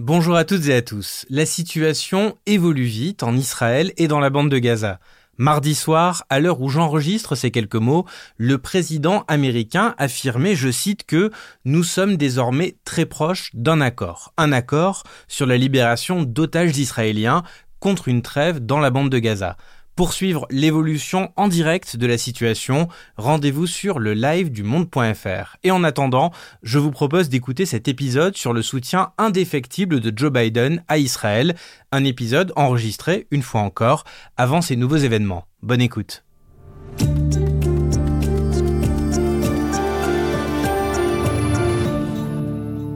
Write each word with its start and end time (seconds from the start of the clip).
Bonjour 0.00 0.34
à 0.34 0.44
toutes 0.44 0.66
et 0.66 0.74
à 0.74 0.82
tous. 0.82 1.24
La 1.30 1.46
situation 1.46 2.36
évolue 2.46 2.82
vite 2.82 3.22
en 3.22 3.36
Israël 3.36 3.92
et 3.96 4.08
dans 4.08 4.18
la 4.18 4.28
bande 4.28 4.50
de 4.50 4.58
Gaza. 4.58 4.98
Mardi 5.38 5.76
soir, 5.76 6.24
à 6.30 6.40
l'heure 6.40 6.60
où 6.60 6.68
j'enregistre 6.68 7.36
ces 7.36 7.52
quelques 7.52 7.76
mots, 7.76 8.04
le 8.36 8.58
président 8.58 9.22
américain 9.28 9.94
affirmait, 9.96 10.56
je 10.56 10.72
cite, 10.72 11.06
que 11.06 11.30
nous 11.64 11.84
sommes 11.84 12.16
désormais 12.16 12.74
très 12.84 13.06
proches 13.06 13.50
d'un 13.54 13.80
accord. 13.80 14.34
Un 14.36 14.50
accord 14.50 15.04
sur 15.28 15.46
la 15.46 15.56
libération 15.56 16.24
d'otages 16.24 16.76
israéliens 16.76 17.44
contre 17.78 18.08
une 18.08 18.22
trêve 18.22 18.58
dans 18.58 18.80
la 18.80 18.90
bande 18.90 19.10
de 19.10 19.18
Gaza. 19.20 19.56
Pour 19.96 20.12
suivre 20.12 20.48
l'évolution 20.50 21.32
en 21.36 21.46
direct 21.46 21.96
de 21.96 22.06
la 22.08 22.18
situation, 22.18 22.88
rendez-vous 23.16 23.68
sur 23.68 24.00
le 24.00 24.12
live 24.12 24.50
du 24.50 24.64
monde.fr. 24.64 25.56
Et 25.62 25.70
en 25.70 25.84
attendant, 25.84 26.32
je 26.64 26.80
vous 26.80 26.90
propose 26.90 27.28
d'écouter 27.28 27.64
cet 27.64 27.86
épisode 27.86 28.36
sur 28.36 28.52
le 28.52 28.60
soutien 28.60 29.12
indéfectible 29.18 30.00
de 30.00 30.12
Joe 30.16 30.32
Biden 30.32 30.82
à 30.88 30.98
Israël, 30.98 31.54
un 31.92 32.02
épisode 32.02 32.52
enregistré, 32.56 33.28
une 33.30 33.42
fois 33.42 33.60
encore, 33.60 34.02
avant 34.36 34.62
ces 34.62 34.74
nouveaux 34.74 34.96
événements. 34.96 35.46
Bonne 35.62 35.80
écoute. 35.80 36.24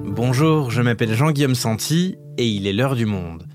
Bonjour, 0.04 0.72
je 0.72 0.82
m'appelle 0.82 1.14
Jean-Guillaume 1.14 1.54
Santi 1.54 2.16
et 2.38 2.48
il 2.48 2.66
est 2.66 2.72
l'heure 2.72 2.96
du 2.96 3.06
monde. 3.06 3.46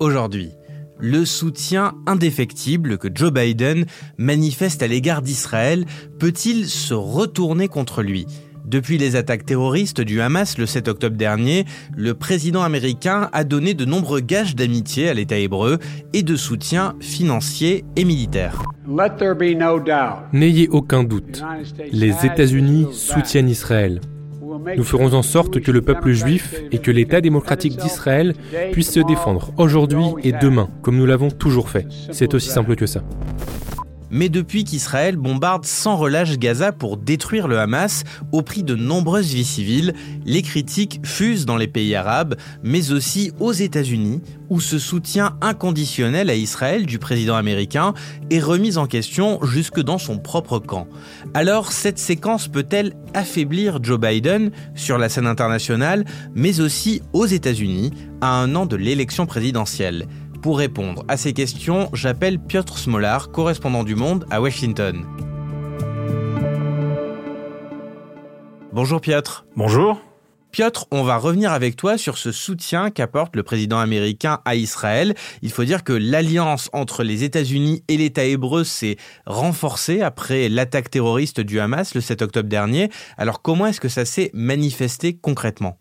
Aujourd'hui, 0.00 0.50
le 1.00 1.24
soutien 1.24 1.94
indéfectible 2.06 2.98
que 2.98 3.08
Joe 3.12 3.32
Biden 3.32 3.86
manifeste 4.18 4.82
à 4.82 4.86
l'égard 4.86 5.22
d'Israël 5.22 5.84
peut-il 6.18 6.66
se 6.66 6.94
retourner 6.94 7.68
contre 7.68 8.02
lui? 8.02 8.26
Depuis 8.66 8.98
les 8.98 9.16
attaques 9.16 9.46
terroristes 9.46 10.00
du 10.00 10.20
Hamas 10.20 10.58
le 10.58 10.66
7 10.66 10.88
octobre 10.88 11.16
dernier, 11.16 11.64
le 11.96 12.14
président 12.14 12.62
américain 12.62 13.28
a 13.32 13.42
donné 13.42 13.74
de 13.74 13.84
nombreux 13.84 14.20
gages 14.20 14.54
d'amitié 14.54 15.08
à 15.08 15.14
l'État 15.14 15.38
hébreu 15.38 15.78
et 16.12 16.22
de 16.22 16.36
soutien 16.36 16.94
financier 17.00 17.84
et 17.96 18.04
militaire. 18.04 18.62
N'ayez 20.32 20.68
aucun 20.68 21.02
doute, 21.02 21.42
les 21.90 22.14
États-Unis 22.24 22.86
soutiennent 22.92 23.48
Israël. 23.48 24.00
Nous 24.76 24.84
ferons 24.84 25.12
en 25.14 25.22
sorte 25.22 25.60
que 25.60 25.70
le 25.70 25.82
peuple 25.82 26.12
juif 26.12 26.54
et 26.72 26.78
que 26.78 26.90
l'État 26.90 27.20
démocratique 27.20 27.76
d'Israël 27.76 28.34
puissent 28.72 28.92
se 28.92 29.00
défendre 29.00 29.52
aujourd'hui 29.56 30.04
et 30.22 30.32
demain, 30.32 30.68
comme 30.82 30.96
nous 30.96 31.06
l'avons 31.06 31.30
toujours 31.30 31.70
fait. 31.70 31.86
C'est 32.10 32.34
aussi 32.34 32.50
simple 32.50 32.74
que 32.74 32.86
ça. 32.86 33.02
Mais 34.10 34.28
depuis 34.28 34.64
qu'Israël 34.64 35.16
bombarde 35.16 35.64
sans 35.64 35.96
relâche 35.96 36.38
Gaza 36.38 36.72
pour 36.72 36.96
détruire 36.96 37.48
le 37.48 37.58
Hamas 37.58 38.04
au 38.32 38.42
prix 38.42 38.62
de 38.62 38.74
nombreuses 38.74 39.32
vies 39.32 39.44
civiles, 39.44 39.94
les 40.24 40.42
critiques 40.42 41.00
fusent 41.04 41.46
dans 41.46 41.56
les 41.56 41.68
pays 41.68 41.94
arabes, 41.94 42.36
mais 42.62 42.92
aussi 42.92 43.32
aux 43.38 43.52
États-Unis, 43.52 44.20
où 44.48 44.60
ce 44.60 44.78
soutien 44.78 45.36
inconditionnel 45.40 46.28
à 46.28 46.34
Israël 46.34 46.84
du 46.84 46.98
président 46.98 47.36
américain 47.36 47.94
est 48.30 48.40
remis 48.40 48.76
en 48.76 48.86
question 48.86 49.38
jusque 49.44 49.80
dans 49.80 49.98
son 49.98 50.18
propre 50.18 50.58
camp. 50.58 50.88
Alors 51.34 51.72
cette 51.72 51.98
séquence 51.98 52.48
peut-elle 52.48 52.94
affaiblir 53.14 53.78
Joe 53.82 54.00
Biden 54.00 54.50
sur 54.74 54.98
la 54.98 55.08
scène 55.08 55.26
internationale, 55.26 56.04
mais 56.34 56.60
aussi 56.60 57.00
aux 57.12 57.26
États-Unis, 57.26 57.92
à 58.20 58.34
un 58.34 58.54
an 58.56 58.66
de 58.66 58.76
l'élection 58.76 59.26
présidentielle? 59.26 60.06
Pour 60.40 60.58
répondre 60.58 61.04
à 61.08 61.16
ces 61.16 61.32
questions, 61.32 61.90
j'appelle 61.92 62.38
Piotr 62.38 62.78
Smolar, 62.78 63.30
correspondant 63.30 63.84
du 63.84 63.94
Monde 63.94 64.26
à 64.30 64.40
Washington. 64.40 65.04
Bonjour 68.72 69.00
Piotr. 69.00 69.44
Bonjour. 69.56 70.00
Piotr, 70.52 70.86
on 70.90 71.04
va 71.04 71.16
revenir 71.16 71.52
avec 71.52 71.76
toi 71.76 71.96
sur 71.96 72.18
ce 72.18 72.32
soutien 72.32 72.90
qu'apporte 72.90 73.36
le 73.36 73.42
président 73.42 73.78
américain 73.78 74.40
à 74.44 74.56
Israël. 74.56 75.14
Il 75.42 75.50
faut 75.50 75.64
dire 75.64 75.84
que 75.84 75.92
l'alliance 75.92 76.70
entre 76.72 77.04
les 77.04 77.22
États-Unis 77.22 77.84
et 77.88 77.96
l'État 77.96 78.24
hébreu 78.24 78.64
s'est 78.64 78.96
renforcée 79.26 80.00
après 80.00 80.48
l'attaque 80.48 80.90
terroriste 80.90 81.40
du 81.40 81.60
Hamas 81.60 81.94
le 81.94 82.00
7 82.00 82.22
octobre 82.22 82.48
dernier. 82.48 82.90
Alors 83.16 83.42
comment 83.42 83.66
est-ce 83.66 83.80
que 83.80 83.88
ça 83.88 84.04
s'est 84.04 84.30
manifesté 84.34 85.14
concrètement? 85.14 85.78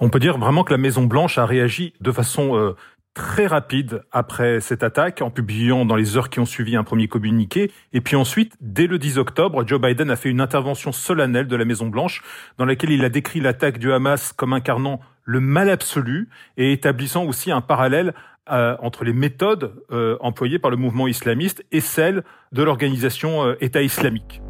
On 0.00 0.10
peut 0.10 0.18
dire 0.18 0.38
vraiment 0.38 0.64
que 0.64 0.72
la 0.72 0.78
Maison 0.78 1.04
Blanche 1.04 1.38
a 1.38 1.46
réagi 1.46 1.92
de 2.00 2.10
façon 2.10 2.56
euh, 2.56 2.74
très 3.14 3.46
rapide 3.46 4.02
après 4.10 4.60
cette 4.60 4.82
attaque 4.82 5.22
en 5.22 5.30
publiant 5.30 5.84
dans 5.84 5.94
les 5.94 6.16
heures 6.16 6.30
qui 6.30 6.40
ont 6.40 6.46
suivi 6.46 6.76
un 6.76 6.82
premier 6.82 7.06
communiqué. 7.06 7.70
Et 7.92 8.00
puis 8.00 8.16
ensuite, 8.16 8.56
dès 8.60 8.88
le 8.88 8.98
10 8.98 9.18
octobre, 9.18 9.66
Joe 9.66 9.80
Biden 9.80 10.10
a 10.10 10.16
fait 10.16 10.30
une 10.30 10.40
intervention 10.40 10.90
solennelle 10.90 11.46
de 11.46 11.56
la 11.56 11.64
Maison 11.64 11.86
Blanche 11.86 12.22
dans 12.58 12.64
laquelle 12.64 12.90
il 12.90 13.04
a 13.04 13.08
décrit 13.08 13.40
l'attaque 13.40 13.78
du 13.78 13.92
Hamas 13.92 14.32
comme 14.32 14.52
incarnant 14.52 15.00
le 15.22 15.40
mal 15.40 15.70
absolu 15.70 16.28
et 16.56 16.72
établissant 16.72 17.24
aussi 17.24 17.50
un 17.50 17.60
parallèle 17.60 18.14
euh, 18.50 18.76
entre 18.80 19.04
les 19.04 19.14
méthodes 19.14 19.72
euh, 19.90 20.18
employées 20.20 20.58
par 20.58 20.70
le 20.70 20.76
mouvement 20.76 21.06
islamiste 21.06 21.64
et 21.72 21.80
celles 21.80 22.24
de 22.52 22.62
l'organisation 22.62 23.42
euh, 23.42 23.54
État 23.62 23.80
islamique. 23.80 24.42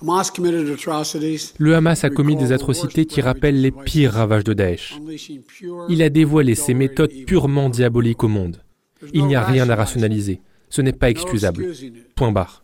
Le 0.00 1.74
Hamas 1.74 2.04
a 2.04 2.10
commis 2.10 2.36
des 2.36 2.52
atrocités 2.52 3.06
qui 3.06 3.20
rappellent 3.20 3.60
les 3.60 3.72
pires 3.72 4.12
ravages 4.12 4.44
de 4.44 4.52
Daesh. 4.52 4.98
Il 5.88 6.02
a 6.02 6.08
dévoilé 6.08 6.54
ses 6.54 6.74
méthodes 6.74 7.12
purement 7.26 7.68
diaboliques 7.68 8.22
au 8.22 8.28
monde. 8.28 8.62
Il 9.12 9.26
n'y 9.26 9.36
a 9.36 9.44
rien 9.44 9.68
à 9.68 9.74
rationaliser. 9.74 10.40
Ce 10.68 10.82
n'est 10.82 10.92
pas 10.92 11.10
excusable. 11.10 11.66
Point 12.14 12.32
barre. 12.32 12.62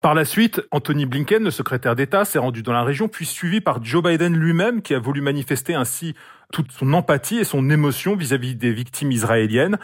Par 0.00 0.14
la 0.14 0.24
suite, 0.24 0.62
Anthony 0.70 1.06
Blinken, 1.06 1.42
le 1.42 1.50
secrétaire 1.50 1.96
d'État, 1.96 2.24
s'est 2.24 2.38
rendu 2.38 2.62
dans 2.62 2.72
la 2.72 2.84
région, 2.84 3.08
puis 3.08 3.26
suivi 3.26 3.60
par 3.60 3.84
Joe 3.84 4.02
Biden 4.02 4.36
lui-même, 4.36 4.80
qui 4.80 4.94
a 4.94 5.00
voulu 5.00 5.20
manifester 5.20 5.74
ainsi 5.74 6.14
toute 6.52 6.70
son 6.70 6.92
empathie 6.92 7.38
et 7.38 7.44
son 7.44 7.68
émotion 7.68 8.14
vis-à-vis 8.14 8.54
-vis 8.54 8.58
des 8.58 8.72
victimes 8.72 9.10
israéliennes. 9.10 9.78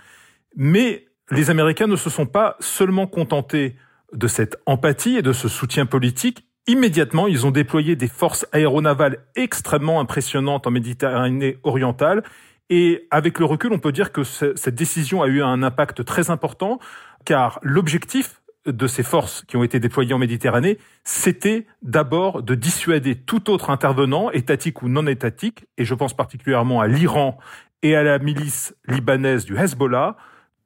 Mais 0.56 1.06
les 1.30 1.50
Américains 1.50 1.88
ne 1.88 1.96
se 1.96 2.10
sont 2.10 2.26
pas 2.26 2.56
seulement 2.60 3.06
contentés 3.06 3.74
de 4.14 4.26
cette 4.28 4.56
empathie 4.66 5.16
et 5.16 5.22
de 5.22 5.32
ce 5.32 5.48
soutien 5.48 5.86
politique, 5.86 6.46
immédiatement, 6.66 7.26
ils 7.26 7.46
ont 7.46 7.50
déployé 7.50 7.96
des 7.96 8.08
forces 8.08 8.46
aéronavales 8.52 9.18
extrêmement 9.36 10.00
impressionnantes 10.00 10.66
en 10.66 10.70
Méditerranée 10.70 11.58
orientale. 11.62 12.22
Et 12.70 13.06
avec 13.10 13.38
le 13.38 13.44
recul, 13.44 13.72
on 13.72 13.78
peut 13.78 13.92
dire 13.92 14.12
que 14.12 14.24
cette 14.24 14.74
décision 14.74 15.22
a 15.22 15.26
eu 15.26 15.42
un 15.42 15.62
impact 15.62 16.04
très 16.04 16.30
important, 16.30 16.78
car 17.24 17.58
l'objectif 17.62 18.40
de 18.66 18.86
ces 18.86 19.02
forces 19.02 19.44
qui 19.46 19.58
ont 19.58 19.64
été 19.64 19.78
déployées 19.78 20.14
en 20.14 20.18
Méditerranée, 20.18 20.78
c'était 21.04 21.66
d'abord 21.82 22.42
de 22.42 22.54
dissuader 22.54 23.14
tout 23.14 23.50
autre 23.50 23.68
intervenant, 23.68 24.30
étatique 24.30 24.80
ou 24.80 24.88
non 24.88 25.06
étatique, 25.06 25.66
et 25.76 25.84
je 25.84 25.94
pense 25.94 26.14
particulièrement 26.14 26.80
à 26.80 26.86
l'Iran 26.86 27.38
et 27.82 27.94
à 27.94 28.02
la 28.02 28.18
milice 28.18 28.74
libanaise 28.88 29.44
du 29.44 29.58
Hezbollah, 29.58 30.16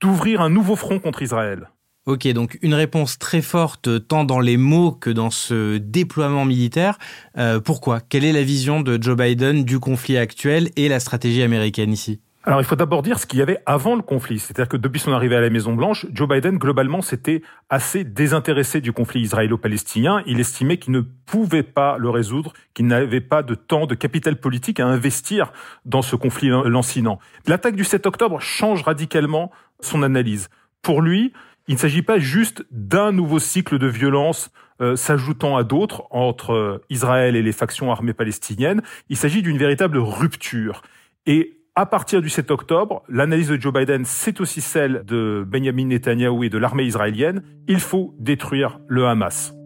d'ouvrir 0.01 0.41
un 0.41 0.51
nouveau 0.51 0.77
front 0.77 1.01
contre 1.01 1.23
Israël. 1.23 1.69
Ok, 2.09 2.27
donc 2.29 2.57
une 2.63 2.73
réponse 2.73 3.19
très 3.19 3.43
forte 3.43 4.09
tant 4.09 4.25
dans 4.25 4.41
les 4.41 4.57
mots 4.57 4.93
que 4.93 5.11
dans 5.11 5.29
ce 5.29 5.77
déploiement 5.77 6.47
militaire. 6.47 6.97
Euh, 7.37 7.61
pourquoi? 7.61 8.01
Quelle 8.01 8.25
est 8.25 8.33
la 8.33 8.43
vision 8.43 8.81
de 8.81 8.97
Joe 8.99 9.15
Biden 9.15 9.63
du 9.63 9.79
conflit 9.79 10.17
actuel 10.17 10.71
et 10.77 10.89
la 10.89 11.01
stratégie 11.01 11.43
américaine 11.43 11.93
ici? 11.93 12.23
Alors 12.45 12.63
il 12.63 12.65
faut 12.65 12.77
d'abord 12.77 13.03
dire 13.03 13.19
ce 13.19 13.27
qu'il 13.27 13.41
y 13.41 13.43
avait 13.43 13.59
avant 13.67 13.95
le 13.95 14.01
conflit. 14.01 14.39
C'est-à-dire 14.39 14.71
que 14.71 14.79
depuis 14.79 15.01
son 15.01 15.13
arrivée 15.13 15.37
à 15.37 15.43
la 15.43 15.51
Maison 15.51 15.75
Blanche, 15.75 16.07
Joe 16.11 16.27
Biden, 16.27 16.57
globalement, 16.57 17.03
s'était 17.03 17.43
assez 17.69 18.05
désintéressé 18.05 18.81
du 18.81 18.95
conflit 18.95 19.21
israélo-palestinien. 19.21 20.23
Il 20.25 20.41
estimait 20.41 20.79
qu'il 20.79 20.95
ne 20.95 21.03
pouvait 21.27 21.63
pas 21.63 21.99
le 21.99 22.09
résoudre, 22.09 22.55
qu'il 22.73 22.87
n'avait 22.87 23.21
pas 23.21 23.43
de 23.43 23.55
temps, 23.55 23.85
de 23.85 23.95
capital 23.95 24.37
politique 24.37 24.81
à 24.81 24.87
investir 24.87 25.53
dans 25.85 26.01
ce 26.01 26.17
conflit 26.17 26.49
lancinant. 26.49 27.19
L'attaque 27.47 27.77
du 27.77 27.85
7 27.85 28.07
octobre 28.07 28.41
change 28.41 28.83
radicalement 28.83 29.51
son 29.81 30.03
analyse. 30.03 30.49
Pour 30.81 31.03
lui, 31.03 31.35
il 31.69 31.75
ne 31.75 31.79
s'agit 31.79 32.03
pas 32.03 32.19
juste 32.19 32.65
d'un 32.71 33.13
nouveau 33.13 33.39
cycle 33.39 33.79
de 33.79 33.87
violence 33.87 34.51
euh, 34.81 34.97
s'ajoutant 34.97 35.57
à 35.57 35.65
d'autres 35.65 36.05
entre 36.11 36.53
euh, 36.53 36.85
Israël 36.89 37.37
et 37.37 37.43
les 37.43 37.53
factions 37.53 37.93
armées 37.93 38.15
palestiniennes. 38.15 38.83
Il 39.09 39.17
s'agit 39.17 39.43
d'une 39.43 39.59
véritable 39.59 39.99
rupture. 39.99 40.83
Et 41.27 41.59
à 41.75 41.85
partir 41.85 42.23
du 42.23 42.29
7 42.29 42.51
octobre, 42.51 43.03
l'analyse 43.09 43.49
de 43.49 43.61
Joe 43.61 43.73
Biden, 43.73 44.05
c'est 44.05 44.41
aussi 44.41 44.61
celle 44.61 45.05
de 45.05 45.45
Benjamin 45.47 45.87
Netanyahu 45.87 46.47
et 46.47 46.49
de 46.49 46.59
l'armée 46.59 46.85
israélienne. 46.85 47.43
Il 47.69 47.81
faut 47.81 48.15
détruire 48.19 48.81
le 48.89 49.07
Hamas. 49.07 49.58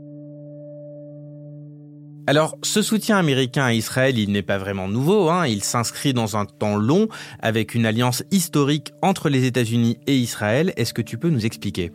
Alors, 2.29 2.57
ce 2.63 2.83
soutien 2.83 3.17
américain 3.17 3.65
à 3.65 3.73
Israël, 3.73 4.17
il 4.17 4.31
n'est 4.31 4.43
pas 4.43 4.57
vraiment 4.57 4.87
nouveau. 4.87 5.29
Hein. 5.29 5.49
Il 5.49 5.65
s'inscrit 5.65 6.15
dans 6.15 6.37
un 6.37 6.45
temps 6.45 6.77
long 6.77 7.09
avec 7.41 7.75
une 7.75 7.85
alliance 7.85 8.23
historique 8.31 8.93
entre 9.03 9.29
les 9.29 9.45
États-Unis 9.45 9.99
et 10.07 10.17
Israël. 10.17 10.73
Est-ce 10.77 10.95
que 10.95 11.03
tu 11.03 11.19
peux 11.19 11.31
nous 11.31 11.45
expliquer? 11.45 11.91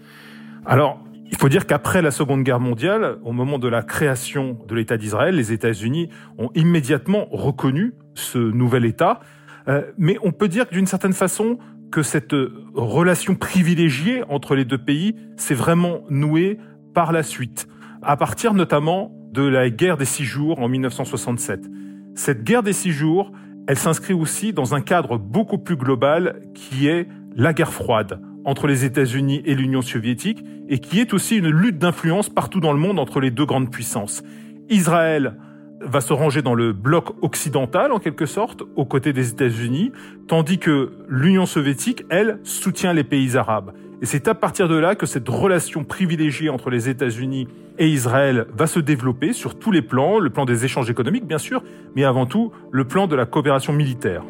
Alors, 0.66 1.00
il 1.32 1.38
faut 1.38 1.48
dire 1.48 1.66
qu'après 1.66 2.02
la 2.02 2.12
Seconde 2.12 2.44
Guerre 2.44 2.60
mondiale, 2.60 3.20
au 3.24 3.32
moment 3.32 3.58
de 3.58 3.70
la 3.70 3.84
création 3.84 4.58
de 4.68 4.76
l'État 4.76 4.98
d'Israël, 4.98 5.34
les 5.34 5.54
États-Unis 5.54 6.10
ont 6.38 6.50
immédiatement 6.56 7.28
reconnu 7.32 7.94
ce 8.14 8.38
nouvel 8.38 8.84
État. 8.84 9.22
Euh, 9.70 9.84
mais 9.98 10.18
on 10.24 10.34
peut 10.34 10.50
dire 10.50 10.68
que 10.68 10.74
d'une 10.74 10.88
certaine 10.88 11.14
façon, 11.14 11.58
que 11.90 12.04
cette 12.04 12.36
relation 12.74 13.36
privilégiée 13.36 14.24
entre 14.28 14.56
les 14.56 14.66
deux 14.66 14.78
pays 14.78 15.16
s'est 15.38 15.54
vraiment 15.54 16.02
nouée 16.10 16.58
par 16.94 17.14
la 17.14 17.24
suite, 17.24 17.70
à 18.02 18.18
partir 18.18 18.54
notamment 18.54 19.17
de 19.38 19.44
la 19.44 19.69
guerre 19.69 19.98
des 19.98 20.06
six 20.06 20.24
jours 20.24 20.60
en 20.60 20.68
1967. 20.68 21.69
Cette 22.16 22.44
guerre 22.44 22.63
des 22.63 22.74
six 22.74 22.92
jours, 22.92 23.31
elle 23.68 23.78
s'inscrit 23.78 24.16
aussi 24.16 24.51
dans 24.51 24.74
un 24.74 24.81
cadre 24.81 25.19
beaucoup 25.19 25.60
plus 25.60 25.75
global 25.75 26.42
qui 26.56 26.88
est 26.88 27.07
la 27.36 27.54
guerre 27.54 27.72
froide 27.72 28.19
entre 28.45 28.66
les 28.66 28.84
États-Unis 28.84 29.44
et 29.45 29.54
l'Union 29.54 29.84
soviétique 29.84 30.44
et 30.69 30.80
qui 30.80 31.00
est 31.00 31.13
aussi 31.13 31.38
une 31.38 31.50
lutte 31.50 31.78
d'influence 31.78 32.30
partout 32.30 32.60
dans 32.60 32.74
le 32.74 32.80
monde 32.80 32.98
entre 32.98 33.19
les 33.19 33.30
deux 33.30 33.45
grandes 33.45 33.69
puissances. 33.69 34.24
Israël 34.69 35.38
va 35.81 36.01
se 36.01 36.13
ranger 36.13 36.42
dans 36.42 36.56
le 36.56 36.74
bloc 36.74 37.13
occidental 37.22 37.92
en 37.92 38.00
quelque 38.00 38.25
sorte, 38.25 38.63
aux 38.75 38.86
côtés 38.86 39.13
des 39.13 39.30
États-Unis, 39.30 39.92
tandis 40.28 40.57
que 40.57 40.94
l'Union 41.07 41.45
soviétique, 41.45 42.04
elle, 42.10 42.40
soutient 42.42 42.92
les 42.92 43.04
pays 43.04 43.38
arabes. 43.38 43.72
Et 44.00 44.06
c'est 44.06 44.28
à 44.28 44.36
partir 44.36 44.68
de 44.68 44.76
là 44.76 44.94
que 44.94 45.08
cette 45.08 45.28
relation 45.28 45.84
privilégiée 45.84 46.50
entre 46.50 46.70
les 46.70 46.88
États-Unis 46.88 47.48
et 47.80 47.88
Israël 47.88 48.46
va 48.54 48.68
se 48.68 48.80
développer 48.80 49.34
sur 49.34 49.58
tous 49.58 49.72
les 49.72 49.82
plans, 49.82 50.20
le 50.20 50.30
plan 50.30 50.46
des 50.46 50.66
échanges 50.66 50.90
économiques 50.90 51.26
bien 51.26 51.40
sûr, 51.40 51.64
mais 51.96 52.04
avant 52.04 52.28
tout 52.28 52.52
le 52.72 52.86
plan 52.86 53.08
de 53.08 53.16
la 53.16 53.26
coopération 53.26 53.74
militaire. 53.74 54.24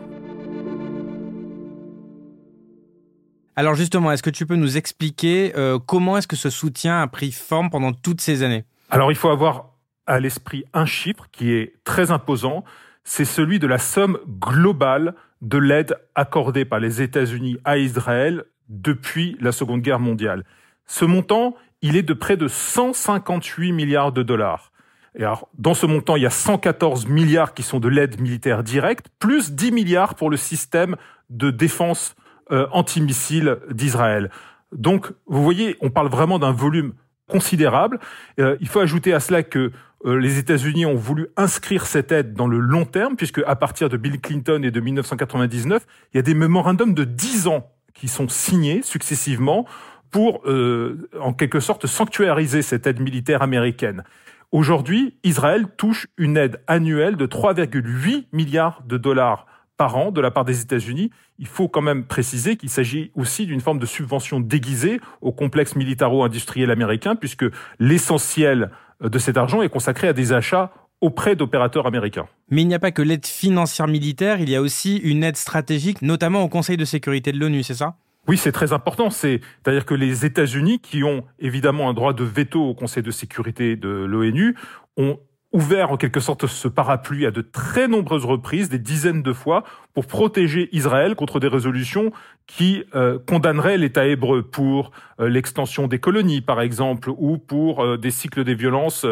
Alors 3.57 3.75
justement, 3.75 4.11
est-ce 4.11 4.23
que 4.23 4.29
tu 4.29 4.45
peux 4.45 4.55
nous 4.55 4.77
expliquer 4.77 5.51
euh, 5.57 5.79
comment 5.85 6.17
est-ce 6.17 6.27
que 6.27 6.37
ce 6.37 6.49
soutien 6.49 7.01
a 7.01 7.07
pris 7.07 7.33
forme 7.33 7.69
pendant 7.69 7.91
toutes 7.91 8.21
ces 8.21 8.43
années? 8.43 8.63
Alors 8.89 9.11
il 9.11 9.15
faut 9.15 9.29
avoir 9.29 9.71
à 10.05 10.21
l'esprit 10.21 10.63
un 10.73 10.85
chiffre 10.85 11.25
qui 11.33 11.51
est 11.51 11.73
très 11.83 12.11
imposant, 12.11 12.63
c'est 13.03 13.25
celui 13.25 13.59
de 13.59 13.67
la 13.67 13.79
somme 13.79 14.17
globale 14.39 15.13
de 15.41 15.57
l'aide 15.57 15.97
accordée 16.15 16.63
par 16.63 16.79
les 16.79 17.01
États-Unis 17.01 17.57
à 17.65 17.77
Israël 17.77 18.45
depuis 18.69 19.37
la 19.39 19.51
Seconde 19.51 19.81
Guerre 19.81 19.99
mondiale. 19.99 20.43
Ce 20.85 21.05
montant, 21.05 21.55
il 21.81 21.95
est 21.95 22.03
de 22.03 22.13
près 22.13 22.37
de 22.37 22.47
158 22.47 23.71
milliards 23.71 24.11
de 24.11 24.23
dollars. 24.23 24.71
Et 25.15 25.23
alors, 25.23 25.49
dans 25.57 25.73
ce 25.73 25.85
montant, 25.85 26.15
il 26.15 26.23
y 26.23 26.27
a 26.27 26.31
114 26.31 27.07
milliards 27.07 27.53
qui 27.53 27.63
sont 27.63 27.79
de 27.79 27.87
l'aide 27.87 28.21
militaire 28.21 28.63
directe, 28.63 29.07
plus 29.19 29.51
10 29.51 29.71
milliards 29.71 30.15
pour 30.15 30.29
le 30.29 30.37
système 30.37 30.95
de 31.29 31.49
défense 31.49 32.15
euh, 32.51 32.67
antimissile 32.71 33.57
d'Israël. 33.71 34.29
Donc, 34.71 35.11
vous 35.25 35.43
voyez, 35.43 35.75
on 35.81 35.89
parle 35.89 36.09
vraiment 36.09 36.39
d'un 36.39 36.51
volume 36.51 36.93
considérable. 37.27 37.99
Euh, 38.39 38.57
il 38.61 38.67
faut 38.67 38.79
ajouter 38.79 39.13
à 39.13 39.19
cela 39.19 39.43
que 39.43 39.71
euh, 40.05 40.19
les 40.19 40.37
États-Unis 40.37 40.85
ont 40.85 40.95
voulu 40.95 41.27
inscrire 41.35 41.85
cette 41.87 42.11
aide 42.11 42.33
dans 42.33 42.47
le 42.47 42.59
long 42.59 42.85
terme, 42.85 43.15
puisque 43.15 43.41
à 43.47 43.55
partir 43.55 43.89
de 43.89 43.97
Bill 43.97 44.21
Clinton 44.21 44.61
et 44.63 44.71
de 44.71 44.79
1999, 44.79 45.85
il 46.13 46.17
y 46.17 46.19
a 46.19 46.23
des 46.23 46.35
mémorandums 46.35 46.93
de 46.93 47.03
10 47.03 47.47
ans 47.47 47.71
qui 47.99 48.07
sont 48.07 48.27
signés 48.27 48.81
successivement 48.83 49.65
pour, 50.11 50.41
euh, 50.45 51.09
en 51.19 51.33
quelque 51.33 51.59
sorte, 51.59 51.87
sanctuariser 51.87 52.61
cette 52.61 52.87
aide 52.87 52.99
militaire 52.99 53.41
américaine. 53.41 54.03
Aujourd'hui, 54.51 55.15
Israël 55.23 55.67
touche 55.77 56.07
une 56.17 56.37
aide 56.37 56.61
annuelle 56.67 57.17
de 57.17 57.25
3,8 57.25 58.27
milliards 58.31 58.81
de 58.87 58.97
dollars 58.97 59.45
par 59.75 59.97
an 59.97 60.11
de 60.11 60.21
la 60.21 60.31
part 60.31 60.45
des 60.45 60.61
États-Unis. 60.61 61.11
Il 61.37 61.47
faut 61.47 61.67
quand 61.67 61.81
même 61.81 62.05
préciser 62.05 62.55
qu'il 62.55 62.69
s'agit 62.69 63.11
aussi 63.13 63.45
d'une 63.45 63.61
forme 63.61 63.79
de 63.79 63.85
subvention 63.85 64.39
déguisée 64.39 65.01
au 65.21 65.31
complexe 65.31 65.75
militaro-industriel 65.75 66.71
américain, 66.71 67.15
puisque 67.15 67.45
l'essentiel 67.79 68.71
de 69.01 69.19
cet 69.19 69.37
argent 69.37 69.61
est 69.61 69.69
consacré 69.69 70.07
à 70.07 70.13
des 70.13 70.33
achats 70.33 70.71
auprès 71.01 71.35
d'opérateurs 71.35 71.85
américains. 71.85 72.27
Mais 72.49 72.61
il 72.61 72.67
n'y 72.67 72.75
a 72.75 72.79
pas 72.79 72.91
que 72.91 73.01
l'aide 73.01 73.25
financière 73.25 73.87
militaire, 73.87 74.39
il 74.39 74.49
y 74.49 74.55
a 74.55 74.61
aussi 74.61 74.97
une 74.97 75.23
aide 75.23 75.37
stratégique, 75.37 76.01
notamment 76.01 76.43
au 76.43 76.49
Conseil 76.49 76.77
de 76.77 76.85
sécurité 76.85 77.31
de 77.31 77.39
l'ONU, 77.39 77.63
c'est 77.63 77.75
ça? 77.75 77.95
Oui, 78.27 78.37
c'est 78.37 78.51
très 78.51 78.73
important. 78.73 79.09
C'est-à-dire 79.09 79.85
que 79.85 79.93
les 79.93 80.25
États-Unis, 80.25 80.79
qui 80.79 81.03
ont 81.03 81.23
évidemment 81.39 81.89
un 81.89 81.93
droit 81.93 82.13
de 82.13 82.23
veto 82.23 82.61
au 82.61 82.73
Conseil 82.73 83.03
de 83.03 83.11
sécurité 83.11 83.75
de 83.77 83.87
l'ONU, 83.87 84.55
ont 84.97 85.19
ouvert 85.53 85.91
en 85.91 85.97
quelque 85.97 86.19
sorte 86.19 86.45
ce 86.45 86.67
parapluie 86.67 87.25
à 87.25 87.31
de 87.31 87.41
très 87.41 87.87
nombreuses 87.87 88.25
reprises, 88.25 88.67
des 88.67 88.79
dizaines 88.79 89.23
de 89.23 89.31
fois, 89.31 89.63
pour 89.93 90.05
protéger 90.05 90.67
Israël 90.73 91.15
contre 91.15 91.39
des 91.39 91.47
résolutions 91.47 92.11
qui 92.47 92.83
euh, 92.95 93.17
condamneraient 93.25 93.77
l'État 93.77 94.05
hébreu 94.05 94.43
pour 94.43 94.91
euh, 95.19 95.29
l'extension 95.29 95.87
des 95.87 95.99
colonies, 95.99 96.41
par 96.41 96.59
exemple, 96.59 97.09
ou 97.17 97.37
pour 97.37 97.83
euh, 97.83 97.97
des 97.97 98.11
cycles 98.11 98.43
des 98.43 98.55
violences 98.55 99.05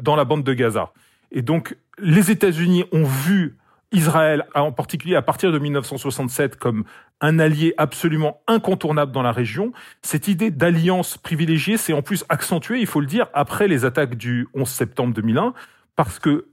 dans 0.00 0.16
la 0.16 0.24
bande 0.24 0.44
de 0.44 0.54
Gaza. 0.54 0.92
Et 1.32 1.42
donc, 1.42 1.76
les 1.98 2.30
États-Unis 2.30 2.84
ont 2.92 3.04
vu 3.04 3.56
Israël, 3.90 4.46
en 4.54 4.72
particulier 4.72 5.16
à 5.16 5.22
partir 5.22 5.52
de 5.52 5.58
1967, 5.58 6.56
comme 6.56 6.84
un 7.20 7.38
allié 7.38 7.74
absolument 7.76 8.40
incontournable 8.46 9.12
dans 9.12 9.22
la 9.22 9.32
région. 9.32 9.72
Cette 10.02 10.28
idée 10.28 10.50
d'alliance 10.50 11.18
privilégiée 11.18 11.76
s'est 11.76 11.92
en 11.92 12.02
plus 12.02 12.24
accentuée, 12.28 12.80
il 12.80 12.86
faut 12.86 13.00
le 13.00 13.06
dire, 13.06 13.28
après 13.34 13.68
les 13.68 13.84
attaques 13.84 14.16
du 14.16 14.48
11 14.54 14.68
septembre 14.68 15.14
2001, 15.14 15.52
parce 15.94 16.18
que 16.18 16.48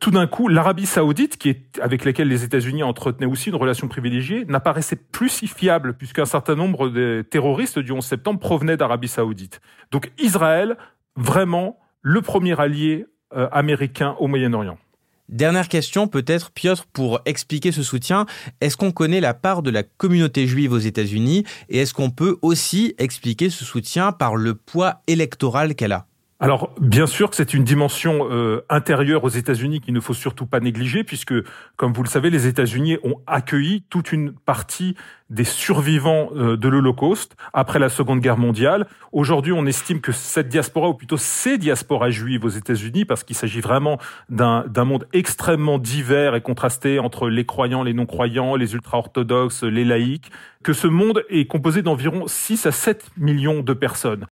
tout 0.00 0.10
d'un 0.10 0.26
coup, 0.26 0.48
l'Arabie 0.48 0.86
saoudite, 0.86 1.36
qui 1.36 1.50
est, 1.50 1.78
avec 1.80 2.04
laquelle 2.04 2.28
les 2.28 2.42
États-Unis 2.42 2.82
entretenaient 2.82 3.30
aussi 3.30 3.50
une 3.50 3.56
relation 3.56 3.86
privilégiée, 3.86 4.46
n'apparaissait 4.46 4.96
plus 4.96 5.28
si 5.28 5.46
fiable, 5.46 5.94
puisqu'un 5.94 6.24
certain 6.24 6.54
nombre 6.54 6.88
de 6.88 7.24
terroristes 7.28 7.78
du 7.78 7.92
11 7.92 8.04
septembre 8.04 8.40
provenaient 8.40 8.78
d'Arabie 8.78 9.08
saoudite. 9.08 9.60
Donc 9.90 10.10
Israël, 10.18 10.76
vraiment 11.16 11.78
le 12.00 12.22
premier 12.22 12.58
allié 12.58 13.04
euh, 13.34 13.48
au 14.18 14.26
Moyen-Orient. 14.26 14.78
Dernière 15.30 15.68
question 15.68 16.08
peut-être, 16.08 16.50
Piotr, 16.50 16.86
pour 16.92 17.20
expliquer 17.24 17.70
ce 17.70 17.84
soutien. 17.84 18.26
Est-ce 18.60 18.76
qu'on 18.76 18.90
connaît 18.90 19.20
la 19.20 19.32
part 19.32 19.62
de 19.62 19.70
la 19.70 19.84
communauté 19.84 20.48
juive 20.48 20.72
aux 20.72 20.78
États-Unis 20.78 21.44
et 21.68 21.78
est-ce 21.78 21.94
qu'on 21.94 22.10
peut 22.10 22.36
aussi 22.42 22.94
expliquer 22.98 23.48
ce 23.48 23.64
soutien 23.64 24.10
par 24.10 24.34
le 24.34 24.56
poids 24.56 25.02
électoral 25.06 25.76
qu'elle 25.76 25.92
a? 25.92 26.06
Alors, 26.42 26.72
bien 26.80 27.06
sûr 27.06 27.28
que 27.28 27.36
c'est 27.36 27.52
une 27.52 27.64
dimension 27.64 28.26
euh, 28.30 28.64
intérieure 28.70 29.24
aux 29.24 29.28
États-Unis 29.28 29.82
qu'il 29.82 29.92
ne 29.92 30.00
faut 30.00 30.14
surtout 30.14 30.46
pas 30.46 30.58
négliger, 30.58 31.04
puisque, 31.04 31.34
comme 31.76 31.92
vous 31.92 32.02
le 32.02 32.08
savez, 32.08 32.30
les 32.30 32.46
États-Unis 32.46 32.96
ont 33.04 33.16
accueilli 33.26 33.84
toute 33.90 34.10
une 34.10 34.32
partie 34.32 34.96
des 35.28 35.44
survivants 35.44 36.30
euh, 36.34 36.56
de 36.56 36.66
l'Holocauste 36.66 37.36
après 37.52 37.78
la 37.78 37.90
Seconde 37.90 38.20
Guerre 38.20 38.38
mondiale. 38.38 38.86
Aujourd'hui, 39.12 39.52
on 39.52 39.66
estime 39.66 40.00
que 40.00 40.12
cette 40.12 40.48
diaspora, 40.48 40.88
ou 40.88 40.94
plutôt 40.94 41.18
ces 41.18 41.58
diasporas 41.58 42.08
juives 42.08 42.46
aux 42.46 42.48
États-Unis, 42.48 43.04
parce 43.04 43.22
qu'il 43.22 43.36
s'agit 43.36 43.60
vraiment 43.60 43.98
d'un 44.30 44.64
monde 44.84 45.06
extrêmement 45.12 45.78
divers 45.78 46.34
et 46.34 46.40
contrasté 46.40 47.00
entre 47.00 47.28
les 47.28 47.44
croyants, 47.44 47.82
les 47.82 47.92
non-croyants, 47.92 48.56
les 48.56 48.72
ultra-orthodoxes, 48.72 49.62
les 49.62 49.84
laïcs, 49.84 50.30
que 50.62 50.72
ce 50.72 50.86
monde 50.86 51.22
est 51.28 51.44
composé 51.44 51.82
d'environ 51.82 52.26
6 52.26 52.64
à 52.64 52.72
7 52.72 53.10
millions 53.18 53.60
de 53.60 53.74
personnes. 53.74 54.26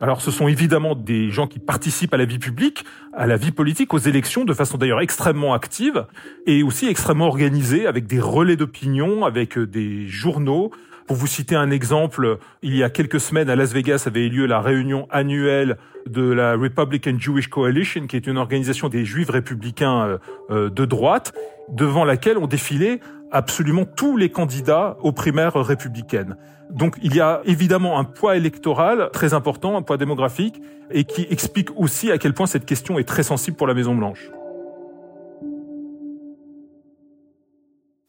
Alors 0.00 0.20
ce 0.20 0.30
sont 0.30 0.48
évidemment 0.48 0.94
des 0.94 1.30
gens 1.30 1.46
qui 1.46 1.58
participent 1.58 2.14
à 2.14 2.16
la 2.16 2.24
vie 2.24 2.38
publique, 2.38 2.84
à 3.12 3.26
la 3.26 3.36
vie 3.36 3.52
politique, 3.52 3.94
aux 3.94 3.98
élections, 3.98 4.44
de 4.44 4.52
façon 4.52 4.76
d'ailleurs 4.76 5.00
extrêmement 5.00 5.54
active 5.54 6.06
et 6.46 6.62
aussi 6.62 6.88
extrêmement 6.88 7.28
organisée, 7.28 7.86
avec 7.86 8.06
des 8.06 8.20
relais 8.20 8.56
d'opinion, 8.56 9.24
avec 9.24 9.56
euh, 9.56 9.66
des 9.66 10.06
journaux. 10.06 10.72
Pour 11.06 11.16
vous 11.16 11.26
citer 11.26 11.54
un 11.54 11.70
exemple, 11.70 12.38
il 12.62 12.74
y 12.74 12.82
a 12.82 12.88
quelques 12.88 13.20
semaines 13.20 13.50
à 13.50 13.56
Las 13.56 13.72
Vegas 13.72 14.04
avait 14.06 14.26
eu 14.26 14.30
lieu 14.30 14.46
la 14.46 14.60
réunion 14.60 15.06
annuelle 15.10 15.76
de 16.06 16.22
la 16.22 16.56
Republican 16.56 17.18
Jewish 17.18 17.48
Coalition, 17.48 18.06
qui 18.06 18.16
est 18.16 18.26
une 18.26 18.38
organisation 18.38 18.88
des 18.88 19.04
juifs 19.04 19.30
républicains 19.30 20.02
euh, 20.02 20.18
euh, 20.50 20.70
de 20.70 20.84
droite, 20.86 21.34
devant 21.68 22.04
laquelle 22.04 22.38
ont 22.38 22.46
défilé 22.46 23.00
absolument 23.34 23.84
tous 23.84 24.16
les 24.16 24.30
candidats 24.30 24.96
aux 25.02 25.12
primaires 25.12 25.54
républicaines. 25.54 26.36
Donc 26.70 26.96
il 27.02 27.14
y 27.14 27.20
a 27.20 27.42
évidemment 27.44 27.98
un 27.98 28.04
poids 28.04 28.36
électoral 28.36 29.10
très 29.12 29.34
important, 29.34 29.76
un 29.76 29.82
poids 29.82 29.96
démographique, 29.96 30.62
et 30.90 31.04
qui 31.04 31.26
explique 31.28 31.76
aussi 31.76 32.10
à 32.10 32.18
quel 32.18 32.32
point 32.32 32.46
cette 32.46 32.64
question 32.64 32.98
est 32.98 33.04
très 33.04 33.24
sensible 33.24 33.56
pour 33.56 33.66
la 33.66 33.74
Maison 33.74 33.94
Blanche. 33.94 34.30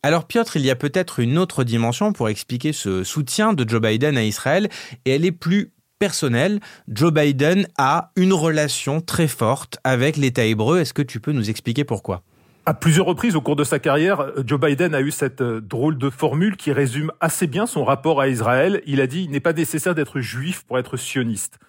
Alors 0.04 0.26
Piotr, 0.26 0.58
il 0.58 0.66
y 0.66 0.70
a 0.70 0.76
peut-être 0.76 1.20
une 1.20 1.40
autre 1.40 1.64
dimension 1.64 2.14
pour 2.14 2.30
expliquer 2.30 2.74
ce 2.74 3.04
soutien 3.04 3.54
de 3.54 3.68
Joe 3.68 3.82
Biden 3.82 4.18
à 4.18 4.24
Israël, 4.24 4.70
et 5.06 5.16
elle 5.16 5.26
est 5.26 5.32
plus 5.32 5.72
personnelle. 5.98 6.60
Joe 6.88 7.12
Biden 7.12 7.68
a 7.80 8.12
une 8.16 8.34
relation 8.34 9.02
très 9.02 9.28
forte 9.28 9.80
avec 9.84 10.18
l'État 10.18 10.46
hébreu. 10.46 10.80
Est-ce 10.80 10.94
que 10.94 11.02
tu 11.02 11.20
peux 11.20 11.32
nous 11.32 11.50
expliquer 11.50 11.84
pourquoi? 11.84 12.22
À 12.66 12.74
plusieurs 12.74 13.06
reprises 13.06 13.36
au 13.36 13.42
cours 13.42 13.56
de 13.56 13.64
sa 13.64 13.80
carrière, 13.80 14.32
Joe 14.46 14.60
Biden 14.60 14.96
a 14.96 15.02
eu 15.02 15.12
cette 15.12 15.42
euh, 15.42 15.62
drôle 15.62 15.98
de 15.98 16.10
formule 16.10 16.58
qui 16.58 16.72
résume 16.72 17.12
assez 17.20 17.48
bien 17.48 17.68
son 17.68 17.84
rapport 17.84 18.20
à 18.20 18.28
Israël. 18.28 18.82
Il 18.86 19.02
a 19.02 19.08
dit 19.08 19.24
il 19.24 19.32
n'est 19.32 19.40
pas 19.40 19.54
nécessaire 19.54 19.94
d'être 19.94 20.20
juif 20.20 20.64
pour 20.64 20.80
être 20.80 20.98
sioniste. 20.98 21.60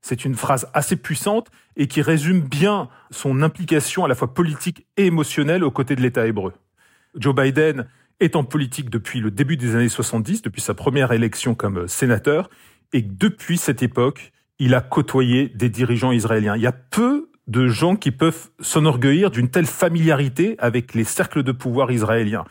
C'est 0.00 0.24
une 0.24 0.34
phrase 0.34 0.68
assez 0.72 0.96
puissante 0.96 1.48
et 1.76 1.88
qui 1.88 2.00
résume 2.00 2.40
bien 2.40 2.88
son 3.10 3.42
implication 3.42 4.04
à 4.04 4.08
la 4.08 4.14
fois 4.14 4.32
politique 4.32 4.86
et 4.96 5.06
émotionnelle 5.06 5.64
aux 5.64 5.70
côtés 5.70 5.96
de 5.96 6.00
l'État 6.00 6.26
hébreu. 6.26 6.52
Joe 7.16 7.34
Biden 7.34 7.86
est 8.20 8.36
en 8.36 8.44
politique 8.44 8.88
depuis 8.88 9.20
le 9.20 9.30
début 9.30 9.56
des 9.56 9.74
années 9.74 9.88
70, 9.88 10.42
depuis 10.42 10.62
sa 10.62 10.74
première 10.74 11.12
élection 11.12 11.54
comme 11.54 11.86
sénateur, 11.86 12.48
et 12.92 13.02
depuis 13.02 13.58
cette 13.58 13.82
époque, 13.82 14.32
il 14.58 14.74
a 14.74 14.80
côtoyé 14.80 15.48
des 15.48 15.68
dirigeants 15.68 16.12
israéliens. 16.12 16.56
Il 16.56 16.62
y 16.62 16.66
a 16.66 16.72
peu 16.72 17.30
de 17.46 17.68
gens 17.68 17.96
qui 17.96 18.10
peuvent 18.10 18.50
s'enorgueillir 18.60 19.30
d'une 19.30 19.48
telle 19.48 19.66
familiarité 19.66 20.56
avec 20.58 20.94
les 20.94 21.04
cercles 21.04 21.42
de 21.42 21.52
pouvoir 21.52 21.90
israéliens. 21.90 22.44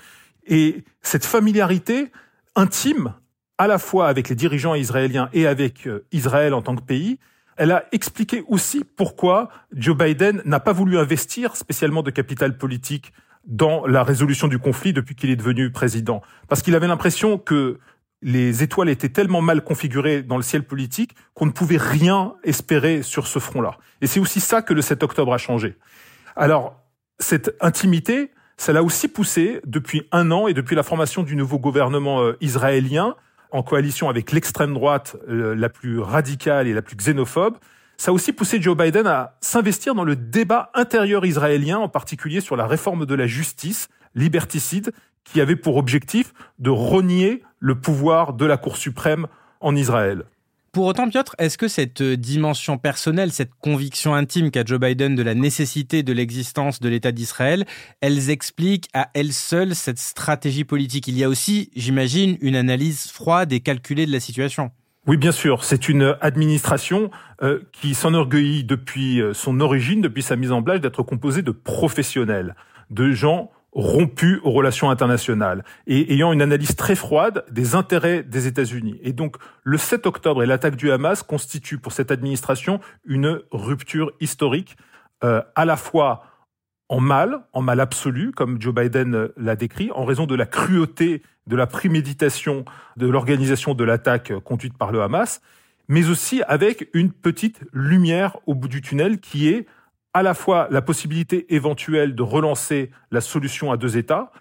Et 0.48 0.84
cette 1.02 1.26
familiarité 1.26 2.12
intime, 2.56 3.14
à 3.58 3.68
la 3.68 3.78
fois 3.78 4.08
avec 4.08 4.30
les 4.30 4.36
dirigeants 4.36 4.76
israéliens 4.76 5.30
et 5.34 5.48
avec 5.48 5.88
euh, 5.88 6.06
Israël 6.12 6.54
en 6.54 6.62
tant 6.62 6.76
que 6.76 6.82
pays, 6.82 7.20
elle 7.58 7.72
a 7.72 7.86
expliqué 7.92 8.44
aussi 8.48 8.84
pourquoi 8.84 9.50
Joe 9.74 9.98
Biden 9.98 10.42
n'a 10.46 10.60
pas 10.60 10.74
voulu 10.74 10.98
investir 10.98 11.56
spécialement 11.56 12.04
de 12.04 12.12
capital 12.12 12.58
politique 12.58 13.14
dans 13.46 13.86
la 13.86 14.04
résolution 14.04 14.48
du 14.48 14.60
conflit 14.60 14.92
depuis 14.92 15.16
qu'il 15.16 15.30
est 15.30 15.36
devenu 15.36 15.72
président. 15.72 16.22
Parce 16.48 16.62
qu'il 16.62 16.76
avait 16.76 16.88
l'impression 16.88 17.38
que 17.38 17.80
les 18.26 18.64
étoiles 18.64 18.90
étaient 18.90 19.10
tellement 19.10 19.42
mal 19.42 19.64
configurées 19.64 20.24
dans 20.24 20.36
le 20.36 20.42
ciel 20.42 20.64
politique 20.64 21.16
qu'on 21.36 21.46
ne 21.46 21.52
pouvait 21.52 21.78
rien 21.78 22.34
espérer 22.44 23.04
sur 23.04 23.28
ce 23.28 23.38
front-là. 23.38 23.78
Et 24.02 24.08
c'est 24.08 24.20
aussi 24.20 24.40
ça 24.40 24.64
que 24.64 24.74
le 24.74 24.82
7 24.82 25.04
octobre 25.04 25.32
a 25.32 25.38
changé. 25.38 25.76
Alors, 26.36 26.84
cette 27.20 27.56
intimité, 27.62 28.32
ça 28.58 28.74
l'a 28.74 28.82
aussi 28.82 29.08
poussé 29.08 29.62
depuis 29.68 30.08
un 30.12 30.32
an 30.32 30.48
et 30.48 30.56
depuis 30.56 30.76
la 30.76 30.82
formation 30.82 31.22
du 31.22 31.36
nouveau 31.36 31.60
gouvernement 31.60 32.24
euh, 32.24 32.36
israélien 32.42 33.16
en 33.52 33.62
coalition 33.62 34.10
avec 34.10 34.32
l'extrême 34.32 34.74
droite 34.74 35.18
euh, 35.30 35.54
la 35.54 35.70
plus 35.70 36.00
radicale 36.00 36.68
et 36.68 36.74
la 36.74 36.82
plus 36.82 36.96
xénophobe, 36.96 37.58
ça 37.96 38.10
a 38.10 38.14
aussi 38.14 38.34
poussé 38.34 38.60
Joe 38.60 38.76
Biden 38.76 39.06
à 39.06 39.38
s'investir 39.40 39.94
dans 39.94 40.04
le 40.04 40.16
débat 40.16 40.72
intérieur 40.74 41.26
israélien, 41.28 41.78
en 41.78 41.90
particulier 41.90 42.42
sur 42.42 42.56
la 42.56 42.66
réforme 42.66 43.06
de 43.06 43.14
la 43.14 43.28
justice 43.28 43.88
liberticide, 44.16 44.94
qui 45.26 45.42
avait 45.42 45.58
pour 45.58 45.76
objectif 45.76 46.34
de 46.60 46.70
renier 46.70 47.44
le 47.60 47.76
pouvoir 47.76 48.34
de 48.34 48.46
la 48.46 48.58
Cour 48.58 48.78
suprême 48.78 49.28
en 49.60 49.76
Israël. 49.76 50.24
Pour 50.76 50.88
autant, 50.88 51.08
Piotr, 51.08 51.34
est-ce 51.38 51.58
que 51.58 51.70
cette 51.70 52.04
dimension 52.04 52.78
personnelle, 52.78 53.32
cette 53.32 53.56
conviction 53.62 54.14
intime 54.14 54.52
qu'a 54.52 54.66
Joe 54.66 54.78
Biden 54.78 55.16
de 55.16 55.24
la 55.24 55.34
nécessité 55.34 56.04
de 56.04 56.12
l'existence 56.12 56.82
de 56.82 56.90
l'État 56.90 57.14
d'Israël, 57.14 57.64
elles 58.02 58.30
expliquent 58.30 58.90
à 58.94 59.10
elles 59.14 59.32
seules 59.32 59.74
cette 59.74 60.00
stratégie 60.00 60.66
politique? 60.66 61.08
Il 61.08 61.18
y 61.18 61.24
a 61.24 61.30
aussi, 61.30 61.72
j'imagine, 61.78 62.38
une 62.42 62.58
analyse 62.58 63.10
froide 63.10 63.54
et 63.54 63.62
calculée 63.62 64.06
de 64.06 64.12
la 64.12 64.20
situation. 64.20 64.72
Oui, 65.08 65.16
bien 65.16 65.32
sûr. 65.32 65.64
C'est 65.64 65.88
une 65.88 66.18
administration 66.20 67.10
euh, 67.42 67.62
qui 67.72 67.94
s'enorgueillit 67.94 68.66
depuis 68.66 69.22
euh, 69.22 69.34
son 69.34 69.62
origine, 69.62 70.02
depuis 70.02 70.24
sa 70.24 70.36
mise 70.36 70.52
en 70.52 70.62
place, 70.62 70.82
d'être 70.82 71.04
composée 71.04 71.42
de 71.42 71.52
professionnels, 71.52 72.54
de 72.90 73.12
gens 73.12 73.50
rompus 73.76 74.40
aux 74.44 74.52
relations 74.52 74.90
internationales 74.90 75.64
et 75.86 76.14
ayant 76.14 76.32
une 76.32 76.42
analyse 76.42 76.76
très 76.76 76.96
froide 76.96 77.44
des 77.52 77.76
intérêts 77.76 78.24
des 78.24 78.48
États-Unis. 78.48 78.98
Et 79.04 79.12
donc, 79.12 79.36
le 79.64 79.78
7 79.78 80.08
octobre 80.08 80.42
et 80.42 80.46
l'attaque 80.46 80.78
du 80.78 80.92
Hamas 80.92 81.22
constituent 81.24 81.78
pour 81.78 81.92
cette 81.92 82.10
administration 82.10 82.80
une 83.04 83.42
rupture 83.52 84.14
historique, 84.22 84.78
euh, 85.24 85.42
à 85.56 85.66
la 85.66 85.76
fois 85.76 86.24
en 86.88 87.02
mal, 87.02 87.42
en 87.52 87.62
mal 87.62 87.80
absolu, 87.80 88.32
comme 88.32 88.62
Joe 88.62 88.74
Biden 88.74 89.30
l'a 89.36 89.56
décrit, 89.56 89.92
en 89.92 90.06
raison 90.06 90.26
de 90.26 90.36
la 90.36 90.46
cruauté, 90.46 91.22
de 91.48 91.56
la 91.56 91.68
préméditation, 91.68 92.64
de 92.96 93.08
l'organisation 93.08 93.74
de 93.74 93.84
l'attaque 93.84 94.32
conduite 94.44 94.78
par 94.78 94.92
le 94.92 95.02
Hamas, 95.02 95.42
mais 95.88 96.10
aussi 96.10 96.42
avec 96.44 96.90
une 96.94 97.12
petite 97.12 97.60
lumière 97.74 98.38
au 98.46 98.56
bout 98.56 98.68
du 98.68 98.82
tunnel 98.82 99.20
qui 99.20 99.50
est 99.50 99.68
à 100.16 100.24
la 100.24 100.34
fois 100.34 100.70
la 100.72 100.82
possibilité 100.82 101.54
éventuelle 101.54 102.16
de 102.16 102.24
relancer 102.24 102.90
la 103.12 103.20
solution 103.20 103.74
à 103.74 103.78
deux 103.78 103.98
États, 103.98 104.32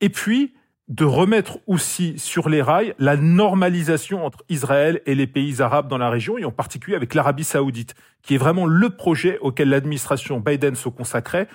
et 0.00 0.08
puis 0.08 0.54
de 0.88 1.04
remettre 1.04 1.58
aussi 1.66 2.18
sur 2.18 2.48
les 2.48 2.62
rails 2.62 2.94
la 2.98 3.18
normalisation 3.18 4.24
entre 4.24 4.42
Israël 4.48 5.02
et 5.04 5.14
les 5.14 5.26
pays 5.26 5.60
arabes 5.60 5.86
dans 5.86 5.98
la 5.98 6.08
région, 6.08 6.38
et 6.38 6.46
en 6.46 6.50
particulier 6.50 6.96
avec 6.96 7.12
l'Arabie 7.12 7.44
saoudite, 7.44 7.94
qui 8.22 8.36
est 8.36 8.38
vraiment 8.38 8.64
le 8.64 8.88
projet 8.88 9.38
auquel 9.40 9.68
l'administration 9.68 10.40
Biden 10.40 10.74
se 10.74 10.88
consacrait 10.88 11.46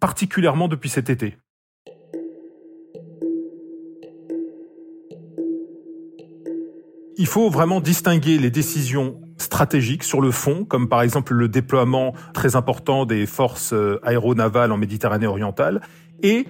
particulièrement 0.00 0.66
depuis 0.66 0.88
cet 0.88 1.08
été. 1.08 1.36
Il 7.18 7.26
faut 7.28 7.50
vraiment 7.50 7.80
distinguer 7.80 8.38
les 8.38 8.50
décisions 8.50 9.20
stratégiques 9.42 10.04
sur 10.04 10.20
le 10.20 10.30
fond, 10.30 10.64
comme 10.64 10.88
par 10.88 11.02
exemple 11.02 11.34
le 11.34 11.48
déploiement 11.48 12.14
très 12.32 12.56
important 12.56 13.04
des 13.04 13.26
forces 13.26 13.72
euh, 13.72 14.00
aéronavales 14.02 14.72
en 14.72 14.76
Méditerranée 14.76 15.26
orientale, 15.26 15.80
et 16.22 16.46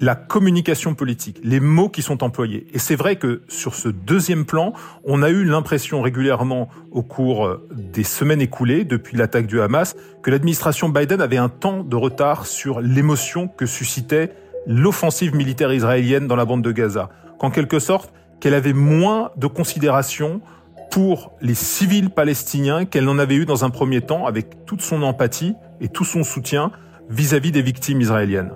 la 0.00 0.16
communication 0.16 0.94
politique, 0.94 1.38
les 1.44 1.60
mots 1.60 1.88
qui 1.88 2.02
sont 2.02 2.24
employés. 2.24 2.66
Et 2.74 2.80
c'est 2.80 2.96
vrai 2.96 3.16
que 3.16 3.42
sur 3.46 3.76
ce 3.76 3.88
deuxième 3.88 4.44
plan, 4.44 4.72
on 5.04 5.22
a 5.22 5.30
eu 5.30 5.44
l'impression 5.44 6.02
régulièrement 6.02 6.68
au 6.90 7.02
cours 7.02 7.46
euh, 7.46 7.68
des 7.70 8.02
semaines 8.02 8.40
écoulées, 8.40 8.84
depuis 8.84 9.16
l'attaque 9.16 9.46
du 9.46 9.60
Hamas, 9.60 9.94
que 10.22 10.30
l'administration 10.30 10.88
Biden 10.88 11.20
avait 11.20 11.36
un 11.36 11.48
temps 11.48 11.84
de 11.84 11.96
retard 11.96 12.46
sur 12.46 12.80
l'émotion 12.80 13.46
que 13.46 13.64
suscitait 13.64 14.32
l'offensive 14.66 15.34
militaire 15.36 15.72
israélienne 15.72 16.26
dans 16.26 16.36
la 16.36 16.44
bande 16.44 16.62
de 16.62 16.72
Gaza. 16.72 17.10
Qu'en 17.38 17.50
quelque 17.50 17.78
sorte, 17.78 18.12
qu'elle 18.40 18.54
avait 18.54 18.72
moins 18.72 19.30
de 19.36 19.46
considération 19.46 20.40
pour 20.92 21.32
les 21.40 21.54
civils 21.54 22.10
palestiniens 22.10 22.84
qu'elle 22.84 23.06
n'en 23.06 23.18
avait 23.18 23.36
eu 23.36 23.46
dans 23.46 23.64
un 23.64 23.70
premier 23.70 24.02
temps 24.02 24.26
avec 24.26 24.66
toute 24.66 24.82
son 24.82 25.02
empathie 25.02 25.54
et 25.80 25.88
tout 25.88 26.04
son 26.04 26.22
soutien 26.22 26.70
vis 27.08 27.32
à 27.32 27.38
-vis 27.38 27.50
des 27.50 27.62
victimes 27.62 28.02
israéliennes. 28.02 28.52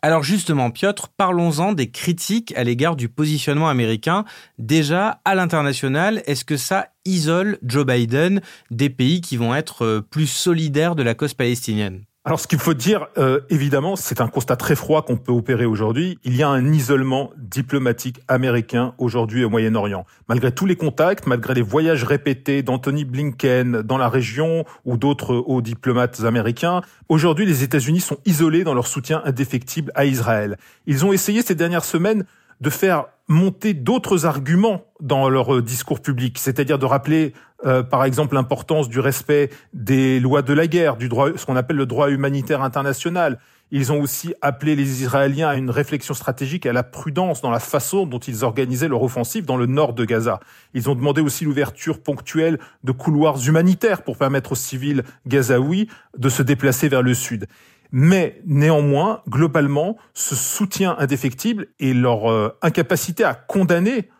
Alors 0.00 0.22
justement, 0.22 0.70
Piotr, 0.70 1.08
parlons-en 1.08 1.72
des 1.72 1.90
critiques 1.90 2.54
à 2.56 2.64
l'égard 2.64 2.96
du 2.96 3.08
positionnement 3.10 3.68
américain. 3.68 4.24
Déjà, 4.58 5.20
à 5.26 5.34
l'international, 5.34 6.22
est-ce 6.26 6.46
que 6.46 6.56
ça 6.56 6.88
isole 7.04 7.58
Joe 7.62 7.86
Biden 7.86 8.40
des 8.70 8.90
pays 8.90 9.20
qui 9.20 9.36
vont 9.36 9.54
être 9.54 9.84
euh, 9.84 10.00
plus 10.00 10.26
solidaires 10.26 10.94
de 10.94 11.02
la 11.02 11.14
cause 11.14 11.34
palestinienne? 11.34 12.04
Alors, 12.26 12.40
ce 12.40 12.46
qu'il 12.46 12.58
faut 12.58 12.72
dire, 12.72 13.08
euh, 13.18 13.40
évidemment, 13.50 13.96
c'est 13.96 14.22
un 14.22 14.28
constat 14.28 14.56
très 14.56 14.76
froid 14.76 15.02
qu'on 15.02 15.18
peut 15.18 15.30
opérer 15.30 15.66
aujourd'hui. 15.66 16.18
Il 16.24 16.34
y 16.34 16.42
a 16.42 16.48
un 16.48 16.72
isolement 16.72 17.30
diplomatique 17.36 18.22
américain 18.28 18.94
aujourd'hui 18.96 19.44
au 19.44 19.50
Moyen-Orient. 19.50 20.06
Malgré 20.26 20.50
tous 20.50 20.64
les 20.64 20.76
contacts, 20.76 21.26
malgré 21.26 21.52
les 21.52 21.60
voyages 21.60 22.02
répétés 22.02 22.62
d'Anthony 22.62 23.04
Blinken 23.04 23.82
dans 23.82 23.98
la 23.98 24.08
région 24.08 24.64
ou 24.86 24.96
d'autres 24.96 25.34
hauts 25.34 25.60
diplomates 25.60 26.24
américains, 26.24 26.80
aujourd'hui, 27.10 27.44
les 27.44 27.62
États-Unis 27.62 28.00
sont 28.00 28.16
isolés 28.24 28.64
dans 28.64 28.72
leur 28.72 28.86
soutien 28.86 29.20
indéfectible 29.26 29.92
à 29.94 30.06
Israël. 30.06 30.56
Ils 30.86 31.04
ont 31.04 31.12
essayé 31.12 31.42
ces 31.42 31.54
dernières 31.54 31.84
semaines 31.84 32.24
de 32.62 32.70
faire 32.70 33.04
monter 33.28 33.74
d'autres 33.74 34.26
arguments 34.26 34.84
dans 35.00 35.28
leur 35.28 35.54
euh, 35.54 35.62
discours 35.62 36.00
public, 36.00 36.38
c'est-à-dire 36.38 36.78
de 36.78 36.86
rappeler, 36.86 37.32
euh, 37.64 37.82
par 37.82 38.04
exemple, 38.04 38.34
l'importance 38.34 38.88
du 38.88 39.00
respect 39.00 39.50
des 39.72 40.20
lois 40.20 40.42
de 40.42 40.52
la 40.52 40.66
guerre, 40.66 40.96
du 40.96 41.08
droit, 41.08 41.28
ce 41.36 41.46
qu'on 41.46 41.56
appelle 41.56 41.76
le 41.76 41.86
droit 41.86 42.10
humanitaire 42.10 42.62
international. 42.62 43.38
Ils 43.70 43.92
ont 43.92 44.00
aussi 44.00 44.34
appelé 44.42 44.76
les 44.76 45.02
Israéliens 45.02 45.48
à 45.48 45.54
une 45.56 45.70
réflexion 45.70 46.12
stratégique 46.12 46.66
et 46.66 46.68
à 46.68 46.72
la 46.72 46.82
prudence 46.82 47.40
dans 47.40 47.50
la 47.50 47.58
façon 47.58 48.06
dont 48.06 48.18
ils 48.18 48.44
organisaient 48.44 48.88
leur 48.88 49.02
offensive 49.02 49.46
dans 49.46 49.56
le 49.56 49.66
nord 49.66 49.94
de 49.94 50.04
Gaza. 50.04 50.38
Ils 50.74 50.90
ont 50.90 50.94
demandé 50.94 51.22
aussi 51.22 51.44
l'ouverture 51.44 52.00
ponctuelle 52.00 52.58
de 52.84 52.92
couloirs 52.92 53.38
humanitaires 53.48 54.02
pour 54.02 54.18
permettre 54.18 54.52
aux 54.52 54.56
civils 54.56 55.02
gazaouis 55.26 55.88
de 56.16 56.28
se 56.28 56.42
déplacer 56.42 56.88
vers 56.88 57.02
le 57.02 57.14
sud. 57.14 57.46
Mais 57.96 58.42
néanmoins, 58.44 59.22
globalement, 59.28 59.96
ce 60.14 60.34
soutien 60.34 60.96
indéfectible 60.98 61.68
et 61.78 61.94
leur 61.94 62.28
euh, 62.28 62.58
incapacité 62.60 63.22
à 63.22 63.34
condamner 63.34 64.10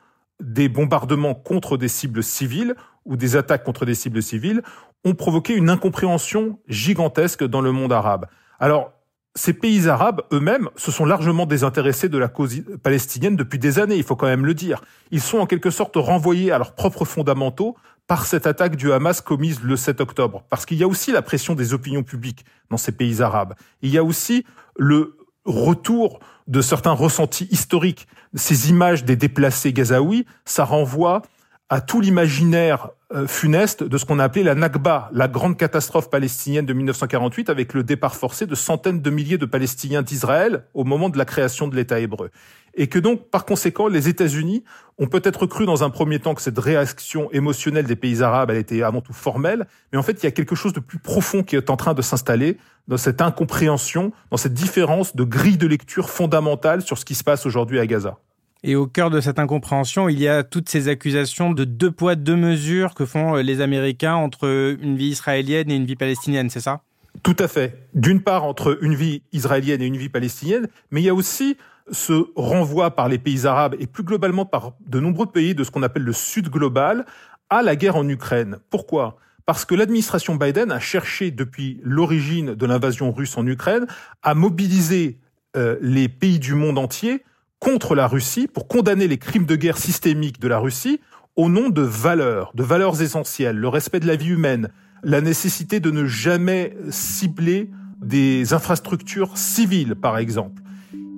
des 0.40 0.68
bombardements 0.68 1.34
contre 1.34 1.76
des 1.76 1.88
cibles 1.88 2.22
civiles 2.22 2.76
ou 3.04 3.16
des 3.16 3.34
attaques 3.34 3.64
contre 3.64 3.84
des 3.84 3.96
cibles 3.96 4.22
civiles 4.22 4.62
ont 5.04 5.14
provoqué 5.14 5.54
une 5.54 5.70
incompréhension 5.70 6.60
gigantesque 6.68 7.42
dans 7.42 7.60
le 7.60 7.72
monde 7.72 7.92
arabe. 7.92 8.26
Alors, 8.60 8.92
ces 9.34 9.52
pays 9.52 9.88
arabes 9.88 10.22
eux-mêmes 10.32 10.68
se 10.76 10.92
sont 10.92 11.04
largement 11.04 11.44
désintéressés 11.44 12.08
de 12.08 12.18
la 12.18 12.28
cause 12.28 12.62
palestinienne 12.84 13.34
depuis 13.34 13.58
des 13.58 13.80
années, 13.80 13.96
il 13.96 14.04
faut 14.04 14.14
quand 14.14 14.28
même 14.28 14.46
le 14.46 14.54
dire. 14.54 14.84
Ils 15.10 15.20
sont 15.20 15.38
en 15.38 15.46
quelque 15.46 15.70
sorte 15.70 15.96
renvoyés 15.96 16.52
à 16.52 16.58
leurs 16.58 16.76
propres 16.76 17.04
fondamentaux 17.04 17.74
par 18.06 18.26
cette 18.26 18.46
attaque 18.46 18.76
du 18.76 18.92
Hamas 18.92 19.20
commise 19.20 19.62
le 19.62 19.76
7 19.76 20.00
octobre. 20.00 20.44
Parce 20.50 20.66
qu'il 20.66 20.76
y 20.76 20.82
a 20.82 20.88
aussi 20.88 21.12
la 21.12 21.22
pression 21.22 21.54
des 21.54 21.72
opinions 21.72 22.02
publiques 22.02 22.44
dans 22.70 22.76
ces 22.76 22.92
pays 22.92 23.22
arabes. 23.22 23.54
Il 23.82 23.90
y 23.90 23.98
a 23.98 24.04
aussi 24.04 24.44
le 24.76 25.16
retour 25.44 26.20
de 26.46 26.60
certains 26.60 26.92
ressentis 26.92 27.48
historiques. 27.50 28.06
Ces 28.34 28.70
images 28.70 29.04
des 29.04 29.16
déplacés 29.16 29.72
gazaouis, 29.72 30.26
ça 30.44 30.64
renvoie 30.64 31.22
à 31.70 31.80
tout 31.80 32.00
l'imaginaire 32.00 32.90
funeste 33.26 33.82
de 33.82 33.98
ce 33.98 34.04
qu'on 34.04 34.18
a 34.18 34.24
appelé 34.24 34.42
la 34.42 34.54
Nakba, 34.54 35.08
la 35.12 35.28
grande 35.28 35.56
catastrophe 35.56 36.10
palestinienne 36.10 36.66
de 36.66 36.72
1948 36.72 37.48
avec 37.48 37.72
le 37.72 37.82
départ 37.84 38.14
forcé 38.14 38.46
de 38.46 38.54
centaines 38.54 39.00
de 39.00 39.10
milliers 39.10 39.38
de 39.38 39.46
Palestiniens 39.46 40.02
d'Israël 40.02 40.64
au 40.74 40.84
moment 40.84 41.08
de 41.08 41.18
la 41.18 41.24
création 41.24 41.68
de 41.68 41.76
l'État 41.76 42.00
hébreu. 42.00 42.30
Et 42.74 42.88
que 42.88 42.98
donc, 42.98 43.30
par 43.30 43.44
conséquent, 43.44 43.86
les 43.86 44.08
États-Unis 44.08 44.64
ont 44.98 45.06
peut-être 45.06 45.46
cru 45.46 45.64
dans 45.64 45.84
un 45.84 45.90
premier 45.90 46.18
temps 46.18 46.34
que 46.34 46.42
cette 46.42 46.58
réaction 46.58 47.30
émotionnelle 47.30 47.86
des 47.86 47.96
pays 47.96 48.22
arabes, 48.22 48.50
elle 48.50 48.56
était 48.56 48.82
avant 48.82 49.00
tout 49.00 49.12
formelle, 49.12 49.66
mais 49.92 49.98
en 49.98 50.02
fait, 50.02 50.22
il 50.22 50.24
y 50.24 50.26
a 50.26 50.32
quelque 50.32 50.56
chose 50.56 50.72
de 50.72 50.80
plus 50.80 50.98
profond 50.98 51.44
qui 51.44 51.54
est 51.54 51.70
en 51.70 51.76
train 51.76 51.94
de 51.94 52.02
s'installer 52.02 52.58
dans 52.88 52.96
cette 52.96 53.22
incompréhension, 53.22 54.12
dans 54.30 54.36
cette 54.36 54.54
différence 54.54 55.14
de 55.14 55.22
grille 55.22 55.56
de 55.56 55.66
lecture 55.68 56.10
fondamentale 56.10 56.82
sur 56.82 56.98
ce 56.98 57.04
qui 57.04 57.14
se 57.14 57.22
passe 57.22 57.46
aujourd'hui 57.46 57.78
à 57.78 57.86
Gaza. 57.86 58.18
Et 58.66 58.76
au 58.76 58.86
cœur 58.86 59.10
de 59.10 59.20
cette 59.20 59.38
incompréhension, 59.38 60.08
il 60.08 60.18
y 60.18 60.26
a 60.26 60.42
toutes 60.42 60.70
ces 60.70 60.88
accusations 60.88 61.52
de 61.52 61.64
deux 61.64 61.90
poids, 61.90 62.14
deux 62.14 62.34
mesures 62.34 62.94
que 62.94 63.04
font 63.04 63.36
euh, 63.36 63.42
les 63.42 63.60
Américains 63.60 64.14
entre 64.14 64.78
une 64.80 64.96
vie 64.96 65.08
israélienne 65.08 65.70
et 65.70 65.76
une 65.76 65.84
vie 65.84 65.96
palestinienne, 65.96 66.48
c'est 66.48 66.60
ça? 66.60 66.80
Tout 67.22 67.36
à 67.40 67.46
fait. 67.46 67.86
D'une 67.92 68.22
part, 68.22 68.44
entre 68.44 68.78
une 68.80 68.94
vie 68.94 69.20
israélienne 69.34 69.82
et 69.82 69.86
une 69.86 69.98
vie 69.98 70.08
palestinienne, 70.08 70.66
mais 70.90 71.02
il 71.02 71.04
y 71.04 71.10
a 71.10 71.14
aussi 71.14 71.58
ce 71.90 72.24
renvoi 72.36 72.92
par 72.92 73.10
les 73.10 73.18
pays 73.18 73.46
arabes 73.46 73.76
et 73.78 73.86
plus 73.86 74.02
globalement 74.02 74.46
par 74.46 74.72
de 74.86 74.98
nombreux 74.98 75.26
pays 75.26 75.54
de 75.54 75.62
ce 75.62 75.70
qu'on 75.70 75.82
appelle 75.82 76.04
le 76.04 76.14
Sud 76.14 76.48
global 76.48 77.04
à 77.50 77.60
la 77.60 77.76
guerre 77.76 77.96
en 77.96 78.08
Ukraine. 78.08 78.56
Pourquoi? 78.70 79.18
Parce 79.44 79.66
que 79.66 79.74
l'administration 79.74 80.36
Biden 80.36 80.72
a 80.72 80.80
cherché 80.80 81.30
depuis 81.30 81.80
l'origine 81.82 82.54
de 82.54 82.64
l'invasion 82.64 83.12
russe 83.12 83.36
en 83.36 83.46
Ukraine 83.46 83.86
à 84.22 84.34
mobiliser 84.34 85.18
euh, 85.54 85.76
les 85.82 86.08
pays 86.08 86.38
du 86.38 86.54
monde 86.54 86.78
entier 86.78 87.22
contre 87.64 87.94
la 87.94 88.06
Russie 88.06 88.46
pour 88.46 88.68
condamner 88.68 89.08
les 89.08 89.16
crimes 89.16 89.46
de 89.46 89.56
guerre 89.56 89.78
systémiques 89.78 90.38
de 90.38 90.48
la 90.48 90.58
Russie 90.58 91.00
au 91.34 91.48
nom 91.48 91.70
de 91.70 91.80
valeurs, 91.80 92.52
de 92.54 92.62
valeurs 92.62 93.00
essentielles, 93.00 93.56
le 93.56 93.68
respect 93.68 94.00
de 94.00 94.06
la 94.06 94.16
vie 94.16 94.28
humaine, 94.28 94.68
la 95.02 95.22
nécessité 95.22 95.80
de 95.80 95.90
ne 95.90 96.04
jamais 96.04 96.76
cibler 96.90 97.70
des 98.02 98.52
infrastructures 98.52 99.38
civiles, 99.38 99.94
par 99.94 100.18
exemple. 100.18 100.62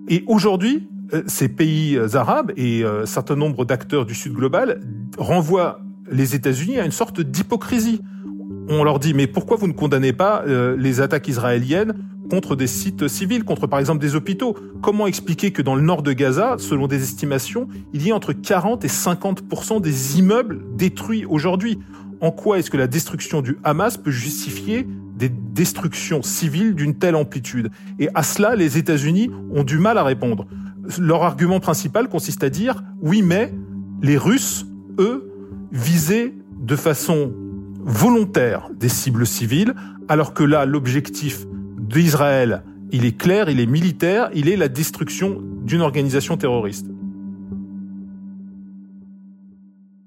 Et 0.09 0.23
aujourd'hui, 0.29 0.88
euh, 1.12 1.25
ces 1.26 1.49
pays 1.49 1.97
euh, 1.97 2.15
arabes 2.15 2.53
et 2.57 2.85
un 2.85 3.07
certain 3.07 3.35
nombre 3.35 3.65
d'acteurs 3.65 4.07
du 4.07 4.15
Sud 4.15 4.33
global 4.33 4.81
renvoient 5.19 5.81
les 6.11 6.37
États-Unis 6.37 6.79
à 6.79 6.85
une 6.85 6.93
sorte 6.93 7.21
d'hypocrisie. 7.21 8.00
On 8.69 8.85
leur 8.85 9.00
dit 9.00 9.15
mais 9.15 9.26
pourquoi 9.26 9.57
vous 9.57 9.67
ne 9.67 9.73
condamnez 9.73 10.12
pas 10.12 10.45
les 10.47 11.00
attaques 11.00 11.26
israéliennes 11.26 11.95
contre 12.28 12.56
des 12.56 12.66
sites 12.66 13.09
civils, 13.09 13.45
contre 13.45 13.66
par 13.66 13.78
exemple 13.78 14.00
des 14.00 14.14
hôpitaux. 14.14 14.56
Comment 14.83 15.06
expliquer 15.06 15.50
que 15.52 15.62
dans 15.62 15.75
le 15.75 15.83
nord 15.83 16.02
de 16.02 16.12
Gaza, 16.12 16.56
selon 16.59 16.87
des 16.87 17.02
estimations, 17.02 17.68
il 17.92 18.06
y 18.06 18.11
a 18.11 18.14
entre 18.14 18.33
40 18.33 18.85
et 18.85 18.88
50% 18.88 19.80
des 19.80 20.18
immeubles 20.18 20.62
détruits 20.76 21.25
aujourd'hui? 21.25 21.78
En 22.21 22.30
quoi 22.30 22.59
est-ce 22.59 22.71
que 22.71 22.76
la 22.76 22.87
destruction 22.87 23.42
du 23.42 23.59
Hamas 23.62 23.99
peut 23.99 24.11
justifier 24.11 24.87
des 25.16 25.28
destructions 25.28 26.23
civiles 26.23 26.75
d'une 26.75 26.95
telle 26.95 27.14
amplitude? 27.14 27.71
Et 27.99 28.09
à 28.14 28.23
cela, 28.23 28.56
les 28.56 28.78
États-Unis 28.78 29.30
ont 29.52 29.64
du 29.64 29.78
mal 29.78 29.99
à 29.99 30.04
répondre. 30.04 30.47
Leur 30.99 31.25
argument 31.25 31.61
principal 31.61 32.09
consiste 32.09 32.42
à 32.42 32.50
dire 32.50 32.83
oui, 33.02 33.23
mais 33.23 33.52
les 34.02 34.16
Russes, 34.16 34.66
eux, 34.99 35.30
visaient 35.73 36.35
de 36.59 36.76
façon 36.76 37.33
volontaire 37.80 38.71
des 38.75 38.88
cibles 38.88 39.26
civiles, 39.26 39.75
alors 40.09 40.35
que 40.35 40.42
là, 40.42 40.64
l'objectif 40.64 41.47
d'Israël, 41.88 42.62
il 42.93 43.05
est 43.05 43.16
clair, 43.16 43.49
il 43.49 43.61
est 43.61 43.66
militaire, 43.66 44.31
il 44.35 44.49
est 44.49 44.57
la 44.57 44.69
destruction 44.69 45.43
d'une 45.64 45.81
organisation 45.81 46.37
terroriste. 46.37 46.87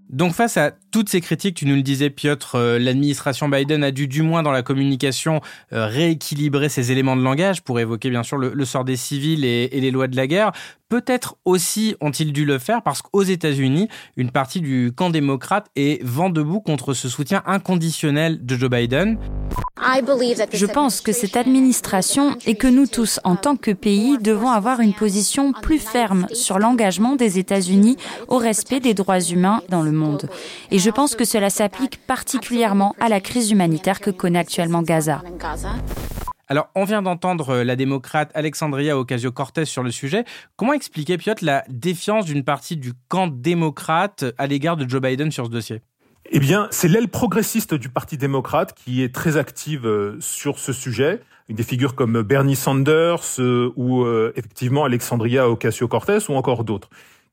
Donc 0.09 0.33
face 0.33 0.57
à 0.57 0.71
toutes 0.91 1.09
ces 1.09 1.21
critiques, 1.21 1.55
tu 1.55 1.65
nous 1.65 1.75
le 1.75 1.81
disais 1.81 2.09
Piotr, 2.09 2.55
euh, 2.55 2.79
l'administration 2.79 3.49
Biden 3.49 3.83
a 3.83 3.91
dû 3.91 4.07
du 4.07 4.21
moins 4.21 4.43
dans 4.43 4.51
la 4.51 4.63
communication 4.63 5.41
euh, 5.73 5.85
rééquilibrer 5.85 6.69
ses 6.69 6.91
éléments 6.91 7.15
de 7.15 7.21
langage 7.21 7.61
pour 7.61 7.79
évoquer 7.79 8.09
bien 8.09 8.23
sûr 8.23 8.37
le, 8.37 8.65
sort 8.65 8.85
des 8.85 8.95
civils 8.95 9.45
et, 9.45 9.67
les 9.67 9.91
lois 9.91 10.07
de 10.07 10.15
la 10.15 10.27
guerre. 10.27 10.51
Peut-être 10.89 11.37
aussi 11.45 11.95
ont-ils 12.01 12.33
dû 12.33 12.45
le 12.45 12.57
faire 12.57 12.81
parce 12.81 13.03
qu'aux 13.03 13.21
États-Unis, 13.21 13.87
une 14.17 14.31
partie 14.31 14.61
du 14.61 14.91
camp 14.95 15.11
démocrate 15.11 15.67
est 15.75 16.03
vent 16.03 16.31
debout 16.31 16.61
contre 16.61 16.95
ce 16.95 17.09
soutien 17.09 17.43
inconditionnel 17.45 18.43
de 18.43 18.55
Joe 18.55 18.69
Biden. 18.71 19.17
Je 20.53 20.65
pense 20.65 21.01
que 21.01 21.11
cette 21.11 21.37
administration 21.37 22.35
et 22.45 22.55
que 22.55 22.67
nous 22.67 22.85
tous, 22.85 23.19
en 23.23 23.35
tant 23.35 23.55
que 23.55 23.71
pays, 23.71 24.17
devons 24.17 24.49
avoir 24.49 24.81
une 24.81 24.93
position 24.93 25.53
plus 25.53 25.79
ferme 25.79 26.27
sur 26.33 26.59
l'engagement 26.59 27.15
des 27.15 27.39
États-Unis 27.39 27.97
au 28.27 28.37
respect 28.37 28.79
des 28.79 28.93
droits 28.93 29.21
humains 29.21 29.61
dans 29.69 29.81
le 29.81 29.91
monde. 29.91 30.29
Et 30.71 30.78
je 30.79 30.89
pense 30.89 31.15
que 31.15 31.25
cela 31.25 31.49
s'applique 31.49 31.99
particulièrement 32.05 32.95
à 32.99 33.09
la 33.09 33.19
crise 33.19 33.51
humanitaire 33.51 33.99
que 33.99 34.09
connaît 34.09 34.39
actuellement 34.39 34.81
Gaza. 34.81 35.21
Alors, 36.47 36.69
on 36.73 36.83
vient 36.83 37.03
d'entendre 37.03 37.57
la 37.57 37.75
démocrate 37.75 38.31
Alexandria 38.33 38.97
Ocasio-Cortez 38.97 39.65
sur 39.65 39.83
le 39.83 39.91
sujet. 39.91 40.25
Comment 40.55 40.73
expliquer, 40.73 41.17
Piotr, 41.17 41.45
la 41.45 41.63
défiance 41.69 42.25
d'une 42.25 42.43
partie 42.43 42.75
du 42.75 42.93
camp 43.07 43.27
démocrate 43.27 44.25
à 44.37 44.47
l'égard 44.47 44.75
de 44.75 44.89
Joe 44.89 44.99
Biden 44.99 45.31
sur 45.31 45.45
ce 45.45 45.51
dossier? 45.51 45.81
Eh 46.31 46.39
bien, 46.39 46.67
c'est 46.71 46.87
l'aile 46.87 47.07
progressiste 47.07 47.73
du 47.73 47.89
Parti 47.89 48.17
démocrate 48.17 48.73
qui 48.73 49.03
est 49.03 49.13
très 49.13 49.37
active 49.37 49.85
euh, 49.85 50.17
sur 50.19 50.59
ce 50.59 50.73
sujet, 50.73 51.21
avec 51.45 51.57
des 51.57 51.63
figures 51.63 51.95
comme 51.95 52.21
Bernie 52.21 52.55
Sanders 52.55 53.39
euh, 53.39 53.71
ou 53.75 54.03
euh, 54.03 54.31
effectivement 54.35 54.85
Alexandria 54.85 55.49
Ocasio-Cortez 55.49 56.29
ou 56.29 56.33
encore 56.33 56.63
d'autres. 56.63 56.89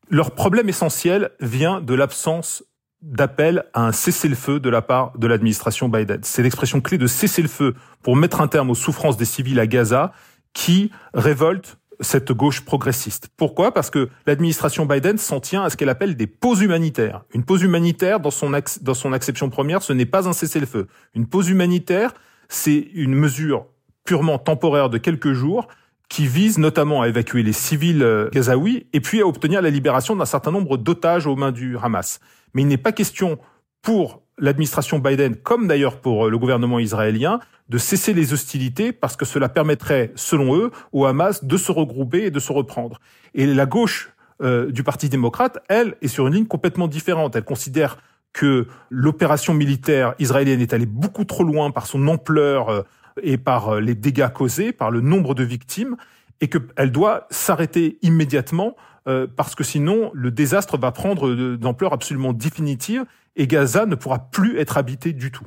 Leur 0.09 0.31
problème 0.31 0.68
essentiel 0.68 1.31
vient 1.40 1.81
de 1.81 1.94
l'absence 1.94 2.64
d'appel 3.07 3.64
à 3.73 3.87
un 3.87 3.92
cessez-le-feu 3.92 4.59
de 4.59 4.69
la 4.69 4.83
part 4.83 5.16
de 5.16 5.27
l'administration 5.27 5.88
Biden. 5.88 6.21
C'est 6.23 6.42
l'expression 6.42 6.81
clé 6.81 6.99
de 6.99 7.07
cessez-le-feu 7.07 7.75
pour 8.03 8.16
mettre 8.16 8.40
un 8.40 8.49
terme 8.49 8.71
aux 8.71 8.75
souffrances 8.75 9.16
des 9.16 9.25
civils 9.25 9.61
à 9.61 9.66
Gaza 9.66 10.12
qui 10.53 10.90
révolte 11.14 11.79
cette 12.01 12.33
gauche 12.33 12.62
progressiste. 12.62 13.29
Pourquoi? 13.37 13.73
Parce 13.73 13.90
que 13.90 14.11
l'administration 14.27 14.87
Biden 14.87 15.19
s'en 15.19 15.40
tient 15.40 15.62
à 15.62 15.71
ce 15.71 15.77
qu'elle 15.77 15.88
appelle 15.88 16.16
des 16.16 16.27
pauses 16.27 16.61
humanitaires. 16.61 17.25
Une 17.33 17.45
pause 17.45 17.62
humanitaire, 17.62 18.21
dans 18.21 18.31
son, 18.31 18.53
dans 18.83 18.95
son 18.95 19.12
acception 19.12 19.49
première, 19.51 19.83
ce 19.83 19.92
n'est 19.92 20.05
pas 20.05 20.29
un 20.29 20.33
cessez-le-feu. 20.33 20.88
Une 21.14 21.27
pause 21.27 21.49
humanitaire, 21.49 22.12
c'est 22.49 22.88
une 22.95 23.14
mesure 23.14 23.66
purement 24.05 24.38
temporaire 24.38 24.90
de 24.90 24.99
quelques 24.99 25.33
jours 25.33 25.69
qui 26.09 26.27
vise 26.27 26.59
notamment 26.59 27.03
à 27.03 27.09
évacuer 27.09 27.42
les 27.42 27.53
civils 27.53 28.03
euh, 28.03 28.29
gazaouis 28.31 28.87
et 28.92 29.01
puis 29.01 29.21
à 29.21 29.27
obtenir 29.27 29.61
la 29.61 29.71
libération 29.71 30.14
d'un 30.14 30.25
certain 30.25 30.53
nombre 30.53 30.77
d'otages 30.77 31.27
aux 31.27 31.37
mains 31.37 31.53
du 31.53 31.77
Hamas. 31.77 32.21
Mais 32.55 32.62
il 32.62 32.69
n'est 32.69 32.77
pas 32.77 32.92
question 32.92 33.38
pour 33.83 34.23
l'administration 34.38 34.99
Biden, 34.99 35.37
comme 35.37 35.66
d'ailleurs 35.66 36.01
pour 36.01 36.27
euh, 36.27 36.31
le 36.31 36.38
gouvernement 36.38 36.79
israélien, 36.79 37.40
de 37.69 37.79
cesser 37.79 38.14
les 38.14 38.33
hostilités 38.33 38.92
parce 38.92 39.16
que 39.16 39.25
cela 39.25 39.49
permettrait, 39.49 40.12
selon 40.14 40.57
eux, 40.57 40.71
au 40.92 41.07
Hamas 41.07 41.45
de 41.45 41.57
se 41.57 41.73
regrouper 41.73 42.27
et 42.27 42.31
de 42.31 42.38
se 42.38 42.53
reprendre. 42.53 43.01
Et 43.35 43.47
la 43.47 43.66
gauche 43.66 44.12
euh, 44.42 44.71
du 44.71 44.85
Parti 44.85 45.09
démocrate, 45.09 45.59
elle, 45.69 45.97
est 46.03 46.09
sur 46.09 46.27
une 46.27 46.35
ligne 46.35 46.47
complètement 46.47 46.88
différente. 46.88 47.35
Elle 47.35 47.45
considère 47.45 47.99
que 48.33 48.66
l'opération 48.90 49.55
militaire 49.55 50.14
israélienne 50.19 50.61
est 50.61 50.75
allée 50.75 50.87
beaucoup 50.87 51.25
trop 51.25 51.42
loin 51.42 51.71
par 51.71 51.87
son 51.87 52.07
ampleur 52.07 52.85
et 53.22 53.38
par 53.38 53.74
euh, 53.74 53.81
les 53.81 53.94
dégâts 53.94 54.29
causés, 54.29 54.72
par 54.72 54.90
le 54.90 55.00
nombre 55.00 55.35
de 55.35 55.44
victimes, 55.44 55.96
et 56.40 56.48
qu'elle 56.48 56.92
doit 56.92 57.26
s'arrêter 57.31 57.98
immédiatement 58.02 58.76
parce 59.37 59.55
que 59.55 59.62
sinon 59.62 60.11
le 60.14 60.33
désastre 60.33 60.76
va 60.76 60.90
prendre 60.90 61.33
d'ampleur 61.55 61.92
absolument 61.92 62.33
définitive 62.33 63.05
et 63.37 63.46
Gaza 63.46 63.87
ne 63.87 63.94
pourra 63.94 64.31
plus 64.31 64.59
être 64.59 64.76
habité 64.76 65.12
du 65.12 65.31
tout. 65.31 65.46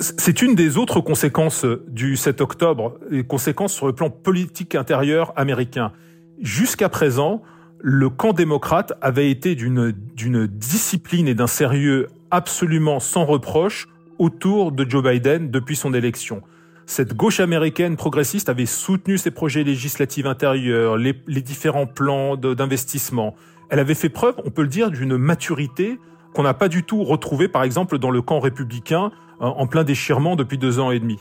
C'est 0.00 0.42
une 0.42 0.54
des 0.54 0.76
autres 0.76 1.00
conséquences 1.00 1.64
du 1.86 2.16
7 2.16 2.40
octobre, 2.40 2.98
les 3.10 3.24
conséquences 3.24 3.72
sur 3.72 3.86
le 3.86 3.92
plan 3.92 4.10
politique 4.10 4.74
intérieur 4.74 5.32
américain. 5.36 5.92
Jusqu'à 6.40 6.88
présent, 6.88 7.42
le 7.78 8.10
camp 8.10 8.32
démocrate 8.32 8.92
avait 9.00 9.30
été 9.30 9.54
d'une 9.54 10.46
discipline 10.48 11.28
et 11.28 11.34
d'un 11.34 11.46
sérieux 11.46 12.08
absolument 12.30 12.98
sans 12.98 13.24
reproche 13.24 13.88
autour 14.18 14.72
de 14.72 14.88
Joe 14.88 15.02
Biden 15.02 15.50
depuis 15.50 15.76
son 15.76 15.94
élection. 15.94 16.42
Cette 16.86 17.14
gauche 17.14 17.40
américaine 17.40 17.96
progressiste 17.96 18.48
avait 18.48 18.66
soutenu 18.66 19.16
ses 19.16 19.30
projets 19.30 19.64
législatifs 19.64 20.26
intérieurs, 20.26 20.96
les, 20.96 21.14
différents 21.42 21.86
plans 21.86 22.36
d'investissement. 22.36 23.34
Elle 23.70 23.78
avait 23.78 23.94
fait 23.94 24.10
preuve, 24.10 24.34
on 24.44 24.50
peut 24.50 24.62
le 24.62 24.68
dire, 24.68 24.90
d'une 24.90 25.16
maturité 25.16 25.98
qu'on 26.34 26.42
n'a 26.42 26.54
pas 26.54 26.68
du 26.68 26.82
tout 26.82 27.02
retrouvée, 27.04 27.48
par 27.48 27.62
exemple, 27.62 27.98
dans 27.98 28.10
le 28.10 28.20
camp 28.20 28.40
républicain 28.40 29.12
en 29.40 29.66
plein 29.66 29.84
déchirement 29.84 30.36
depuis 30.36 30.58
deux 30.58 30.78
ans 30.78 30.90
et 30.90 31.00
demi. 31.00 31.18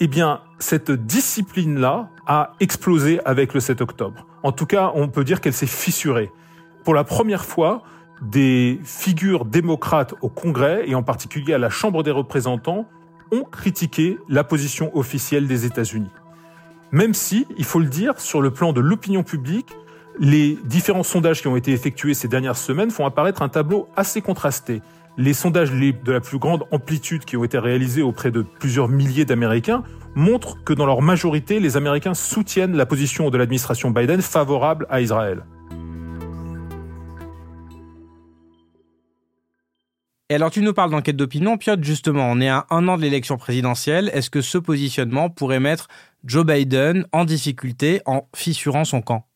Eh 0.00 0.08
bien, 0.08 0.40
cette 0.58 0.90
discipline-là 0.90 2.08
a 2.26 2.52
explosé 2.60 3.20
avec 3.24 3.54
le 3.54 3.60
7 3.60 3.80
octobre. 3.80 4.26
En 4.42 4.52
tout 4.52 4.66
cas, 4.66 4.92
on 4.94 5.08
peut 5.08 5.24
dire 5.24 5.40
qu'elle 5.40 5.52
s'est 5.52 5.66
fissurée. 5.66 6.30
Pour 6.84 6.94
la 6.94 7.04
première 7.04 7.44
fois, 7.44 7.82
des 8.22 8.80
figures 8.84 9.44
démocrates 9.44 10.14
au 10.22 10.28
Congrès 10.28 10.84
et 10.86 10.94
en 10.94 11.02
particulier 11.02 11.54
à 11.54 11.58
la 11.58 11.70
Chambre 11.70 12.02
des 12.02 12.10
représentants 12.10 12.86
ont 13.32 13.44
critiqué 13.44 14.18
la 14.28 14.44
position 14.44 14.96
officielle 14.96 15.46
des 15.46 15.66
États-Unis. 15.66 16.10
Même 16.92 17.14
si, 17.14 17.46
il 17.56 17.64
faut 17.64 17.80
le 17.80 17.86
dire, 17.86 18.20
sur 18.20 18.40
le 18.40 18.50
plan 18.52 18.72
de 18.72 18.80
l'opinion 18.80 19.24
publique, 19.24 19.74
les 20.18 20.56
différents 20.64 21.02
sondages 21.02 21.40
qui 21.40 21.48
ont 21.48 21.56
été 21.56 21.72
effectués 21.72 22.14
ces 22.14 22.28
dernières 22.28 22.56
semaines 22.56 22.90
font 22.90 23.04
apparaître 23.04 23.42
un 23.42 23.48
tableau 23.48 23.88
assez 23.96 24.20
contrasté. 24.20 24.80
Les 25.16 25.32
sondages 25.32 25.70
de 25.70 26.12
la 26.12 26.20
plus 26.20 26.38
grande 26.38 26.64
amplitude 26.70 27.24
qui 27.24 27.36
ont 27.36 27.44
été 27.44 27.58
réalisés 27.58 28.02
auprès 28.02 28.30
de 28.30 28.42
plusieurs 28.42 28.88
milliers 28.88 29.24
d'Américains 29.24 29.82
montrent 30.14 30.62
que 30.62 30.72
dans 30.72 30.86
leur 30.86 31.02
majorité, 31.02 31.58
les 31.60 31.76
Américains 31.76 32.14
soutiennent 32.14 32.76
la 32.76 32.86
position 32.86 33.30
de 33.30 33.38
l'administration 33.38 33.90
Biden 33.90 34.22
favorable 34.22 34.86
à 34.88 35.00
Israël. 35.00 35.44
Et 40.30 40.36
alors 40.36 40.50
tu 40.50 40.62
nous 40.62 40.72
parles 40.72 40.90
d'enquête 40.90 41.16
d'opinion, 41.16 41.58
Piotr, 41.58 41.82
justement, 41.82 42.30
on 42.30 42.40
est 42.40 42.48
à 42.48 42.64
un 42.70 42.88
an 42.88 42.96
de 42.96 43.02
l'élection 43.02 43.36
présidentielle. 43.36 44.10
Est-ce 44.14 44.30
que 44.30 44.40
ce 44.40 44.56
positionnement 44.56 45.28
pourrait 45.28 45.60
mettre 45.60 45.88
Joe 46.24 46.46
Biden 46.46 47.06
en 47.12 47.26
difficulté 47.26 48.00
en 48.06 48.26
fissurant 48.34 48.86
son 48.86 49.02
camp? 49.02 49.26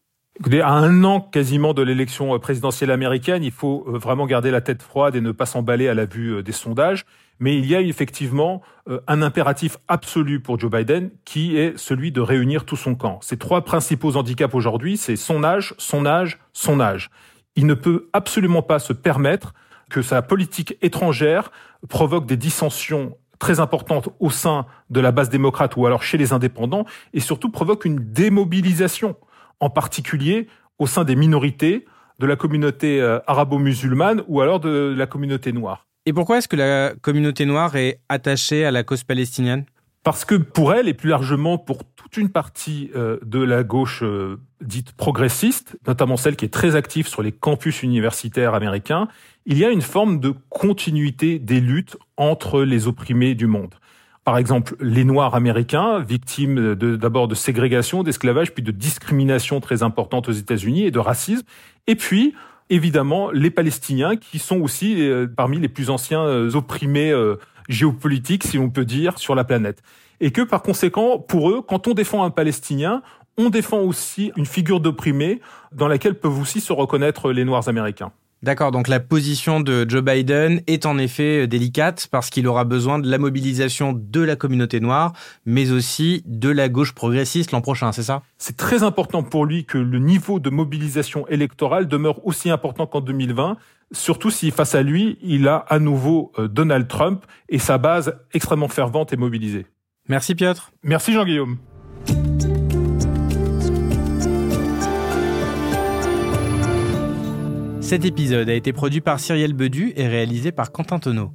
Écoutez, 0.40 0.62
à 0.62 0.70
un 0.70 1.04
an 1.04 1.20
quasiment 1.20 1.74
de 1.74 1.82
l'élection 1.82 2.34
euh, 2.34 2.38
présidentielle 2.38 2.90
américaine, 2.90 3.44
il 3.44 3.50
faut 3.50 3.84
euh, 3.86 3.98
vraiment 3.98 4.24
garder 4.24 4.50
la 4.50 4.62
tête 4.62 4.80
froide 4.80 5.14
et 5.14 5.20
ne 5.20 5.32
pas 5.32 5.44
s'emballer 5.44 5.88
à 5.88 5.94
la 5.94 6.06
vue 6.06 6.36
euh, 6.36 6.42
des 6.42 6.52
sondages. 6.52 7.04
Mais 7.38 7.58
il 7.58 7.66
y 7.66 7.76
a 7.76 7.80
effectivement 7.80 8.62
un 9.06 9.22
impératif 9.22 9.76
absolu 9.86 10.40
pour 10.40 10.58
Joe 10.58 10.72
Biden 10.72 11.10
qui 11.24 11.56
est 11.56 11.78
celui 11.78 12.10
de 12.10 12.20
réunir 12.20 12.64
tout 12.64 12.74
son 12.74 12.96
camp. 12.96 13.20
Ses 13.22 13.36
trois 13.36 13.64
principaux 13.64 14.16
handicaps 14.16 14.56
aujourd'hui, 14.56 14.96
c'est 14.96 15.14
son 15.14 15.44
âge, 15.44 15.72
son 15.78 16.04
âge, 16.04 16.40
son 16.52 16.80
âge. 16.80 17.10
Il 17.54 17.66
ne 17.66 17.74
peut 17.74 18.08
absolument 18.12 18.62
pas 18.62 18.80
se 18.80 18.92
permettre 18.92 19.54
que 19.90 20.02
sa 20.02 20.22
politique 20.22 20.76
étrangère 20.82 21.50
provoque 21.88 22.26
des 22.26 22.36
dissensions 22.36 23.16
très 23.38 23.60
importantes 23.60 24.08
au 24.20 24.30
sein 24.30 24.66
de 24.90 25.00
la 25.00 25.12
base 25.12 25.28
démocrate 25.28 25.76
ou 25.76 25.86
alors 25.86 26.02
chez 26.02 26.18
les 26.18 26.32
indépendants 26.32 26.84
et 27.14 27.20
surtout 27.20 27.50
provoque 27.50 27.84
une 27.84 27.98
démobilisation, 27.98 29.16
en 29.60 29.70
particulier 29.70 30.48
au 30.78 30.86
sein 30.86 31.04
des 31.04 31.16
minorités 31.16 31.86
de 32.18 32.26
la 32.26 32.36
communauté 32.36 33.00
euh, 33.00 33.20
arabo-musulmane 33.26 34.22
ou 34.26 34.40
alors 34.40 34.60
de 34.60 34.94
la 34.96 35.06
communauté 35.06 35.52
noire. 35.52 35.86
Et 36.06 36.12
pourquoi 36.12 36.38
est-ce 36.38 36.48
que 36.48 36.56
la 36.56 36.94
communauté 37.00 37.44
noire 37.44 37.76
est 37.76 38.00
attachée 38.08 38.64
à 38.64 38.70
la 38.70 38.82
cause 38.82 39.04
palestinienne? 39.04 39.64
Parce 40.08 40.24
que 40.24 40.36
pour 40.36 40.72
elle 40.72 40.88
et 40.88 40.94
plus 40.94 41.10
largement 41.10 41.58
pour 41.58 41.84
toute 41.84 42.16
une 42.16 42.30
partie 42.30 42.90
euh, 42.96 43.18
de 43.26 43.42
la 43.42 43.62
gauche 43.62 44.02
euh, 44.02 44.40
dite 44.62 44.92
progressiste, 44.92 45.76
notamment 45.86 46.16
celle 46.16 46.34
qui 46.34 46.46
est 46.46 46.48
très 46.48 46.76
active 46.76 47.06
sur 47.06 47.20
les 47.20 47.30
campus 47.30 47.82
universitaires 47.82 48.54
américains, 48.54 49.08
il 49.44 49.58
y 49.58 49.66
a 49.66 49.70
une 49.70 49.82
forme 49.82 50.18
de 50.18 50.32
continuité 50.48 51.38
des 51.38 51.60
luttes 51.60 51.98
entre 52.16 52.62
les 52.62 52.86
opprimés 52.86 53.34
du 53.34 53.46
monde. 53.46 53.74
Par 54.24 54.38
exemple, 54.38 54.76
les 54.80 55.04
Noirs 55.04 55.34
américains, 55.34 55.98
victimes 55.98 56.74
d'abord 56.74 57.28
de, 57.28 57.34
ségrégation, 57.34 58.02
d'esclavage, 58.02 58.54
puis 58.54 58.62
de 58.62 58.70
discrimination 58.70 59.60
très 59.60 59.82
importante 59.82 60.26
aux 60.30 60.32
États-Unis 60.32 60.86
et 60.86 60.90
de 60.90 61.00
racisme. 61.00 61.44
Et 61.86 61.96
puis, 61.96 62.34
évidemment, 62.70 63.30
les 63.30 63.50
Palestiniens, 63.50 64.16
qui 64.16 64.38
sont 64.38 64.62
aussi 64.62 65.06
euh, 65.06 65.26
parmi 65.26 65.58
les 65.58 65.68
plus 65.68 65.90
anciens 65.90 66.24
opprimés 66.54 67.12
géopolitiques, 67.68 68.44
si 68.44 68.56
l'on 68.56 68.70
peut 68.70 68.84
dire, 68.84 69.18
sur 69.18 69.34
la 69.34 69.44
planète. 69.44 69.82
Et 70.20 70.30
que, 70.30 70.42
par 70.42 70.62
conséquent, 70.62 71.18
pour 71.18 71.50
eux, 71.50 71.62
quand 71.62 71.86
on 71.86 71.94
défend 71.94 72.24
un 72.24 72.30
Palestinien, 72.30 73.02
on 73.36 73.50
défend 73.50 73.78
aussi 73.78 74.32
une 74.36 74.46
figure 74.46 74.80
d'opprimé 74.80 75.40
dans 75.72 75.88
laquelle 75.88 76.18
peuvent 76.18 76.40
aussi 76.40 76.60
se 76.60 76.72
reconnaître 76.72 77.30
les 77.32 77.44
Noirs 77.44 77.68
américains. 77.68 78.12
D'accord, 78.40 78.70
donc 78.70 78.86
la 78.86 79.00
position 79.00 79.58
de 79.58 79.84
Joe 79.88 80.00
Biden 80.00 80.62
est 80.68 80.86
en 80.86 80.96
effet 80.96 81.42
euh, 81.42 81.46
délicate 81.48 82.06
parce 82.08 82.30
qu'il 82.30 82.46
aura 82.46 82.62
besoin 82.62 83.00
de 83.00 83.10
la 83.10 83.18
mobilisation 83.18 83.92
de 83.92 84.20
la 84.20 84.36
communauté 84.36 84.78
noire, 84.78 85.12
mais 85.44 85.72
aussi 85.72 86.22
de 86.24 86.48
la 86.48 86.68
gauche 86.68 86.92
progressiste 86.92 87.50
l'an 87.50 87.60
prochain, 87.60 87.90
c'est 87.90 88.04
ça? 88.04 88.22
C'est 88.38 88.56
très 88.56 88.84
important 88.84 89.24
pour 89.24 89.44
lui 89.44 89.64
que 89.64 89.76
le 89.76 89.98
niveau 89.98 90.38
de 90.38 90.50
mobilisation 90.50 91.26
électorale 91.26 91.88
demeure 91.88 92.24
aussi 92.24 92.48
important 92.48 92.86
qu'en 92.86 93.00
2020, 93.00 93.56
surtout 93.92 94.30
si 94.30 94.50
face 94.50 94.74
à 94.74 94.82
lui, 94.82 95.18
il 95.22 95.48
a 95.48 95.56
à 95.56 95.78
nouveau 95.78 96.32
euh, 96.38 96.48
Donald 96.48 96.88
Trump 96.88 97.24
et 97.48 97.58
sa 97.58 97.78
base 97.78 98.14
extrêmement 98.32 98.68
fervente 98.68 99.12
et 99.12 99.16
mobilisée. 99.16 99.66
Merci 100.08 100.34
Piotr. 100.34 100.70
Merci 100.82 101.12
Jean-Guillaume. 101.12 101.58
Cet 107.80 108.04
épisode 108.04 108.50
a 108.50 108.54
été 108.54 108.74
produit 108.74 109.00
par 109.00 109.18
Cyrielle 109.18 109.54
Bedu 109.54 109.92
et 109.96 110.06
réalisé 110.06 110.52
par 110.52 110.72
Quentin 110.72 110.98
Tonneau. 110.98 111.32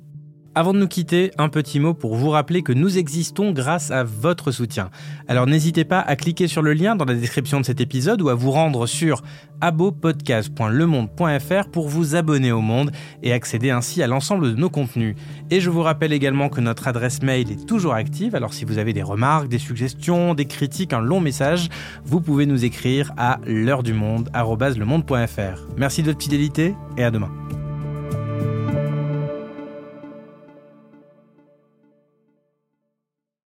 Avant 0.56 0.72
de 0.72 0.78
nous 0.78 0.88
quitter, 0.88 1.32
un 1.40 1.50
petit 1.50 1.80
mot 1.80 1.96
pour 1.96 2.16
vous 2.16 2.30
rappeler 2.30 2.62
que 2.62 2.74
nous 2.74 3.00
existons 3.00 3.54
grâce 3.54 3.90
à 3.90 4.04
votre 4.04 4.52
soutien. 4.52 4.92
Alors 5.28 5.48
n'hésitez 5.48 5.84
pas 5.84 6.00
à 6.00 6.16
cliquer 6.16 6.48
sur 6.48 6.62
le 6.62 6.74
lien 6.74 6.96
dans 6.96 7.06
la 7.06 7.16
description 7.16 7.60
de 7.60 7.66
cet 7.66 7.82
épisode 7.82 8.22
ou 8.22 8.30
à 8.30 8.36
vous 8.36 8.52
rendre 8.52 8.86
sur 8.86 9.24
abopodcast.lemonde.fr 9.62 11.70
pour 11.72 11.90
vous 11.90 12.16
abonner 12.16 12.52
au 12.52 12.62
monde 12.62 12.92
et 13.24 13.34
accéder 13.34 13.72
ainsi 13.72 14.04
à 14.04 14.08
l'ensemble 14.08 14.52
de 14.52 14.56
nos 14.56 14.70
contenus. 14.70 15.16
Et 15.50 15.60
je 15.60 15.72
vous 15.72 15.82
rappelle 15.82 16.14
également 16.14 16.50
que 16.50 16.62
notre 16.62 16.88
adresse 16.88 17.24
mail 17.24 17.52
est 17.52 17.66
toujours 17.66 17.96
active, 17.96 18.36
alors 18.36 18.54
si 18.54 18.64
vous 18.64 18.78
avez 18.78 18.94
des 18.94 19.02
remarques, 19.02 19.48
des 19.48 19.58
suggestions, 19.58 20.36
des 20.36 20.46
critiques, 20.46 20.94
un 20.94 21.02
long 21.02 21.20
message, 21.20 21.70
vous 22.06 22.22
pouvez 22.22 22.46
nous 22.46 22.64
écrire 22.64 23.12
à 23.18 23.40
l'heure 23.48 23.82
du 23.82 23.94
monde, 23.94 24.30
Merci 25.78 26.04
de 26.04 26.12
votre 26.12 26.22
fidélité 26.22 26.76
et 26.96 27.04
à 27.04 27.10
demain. 27.10 27.32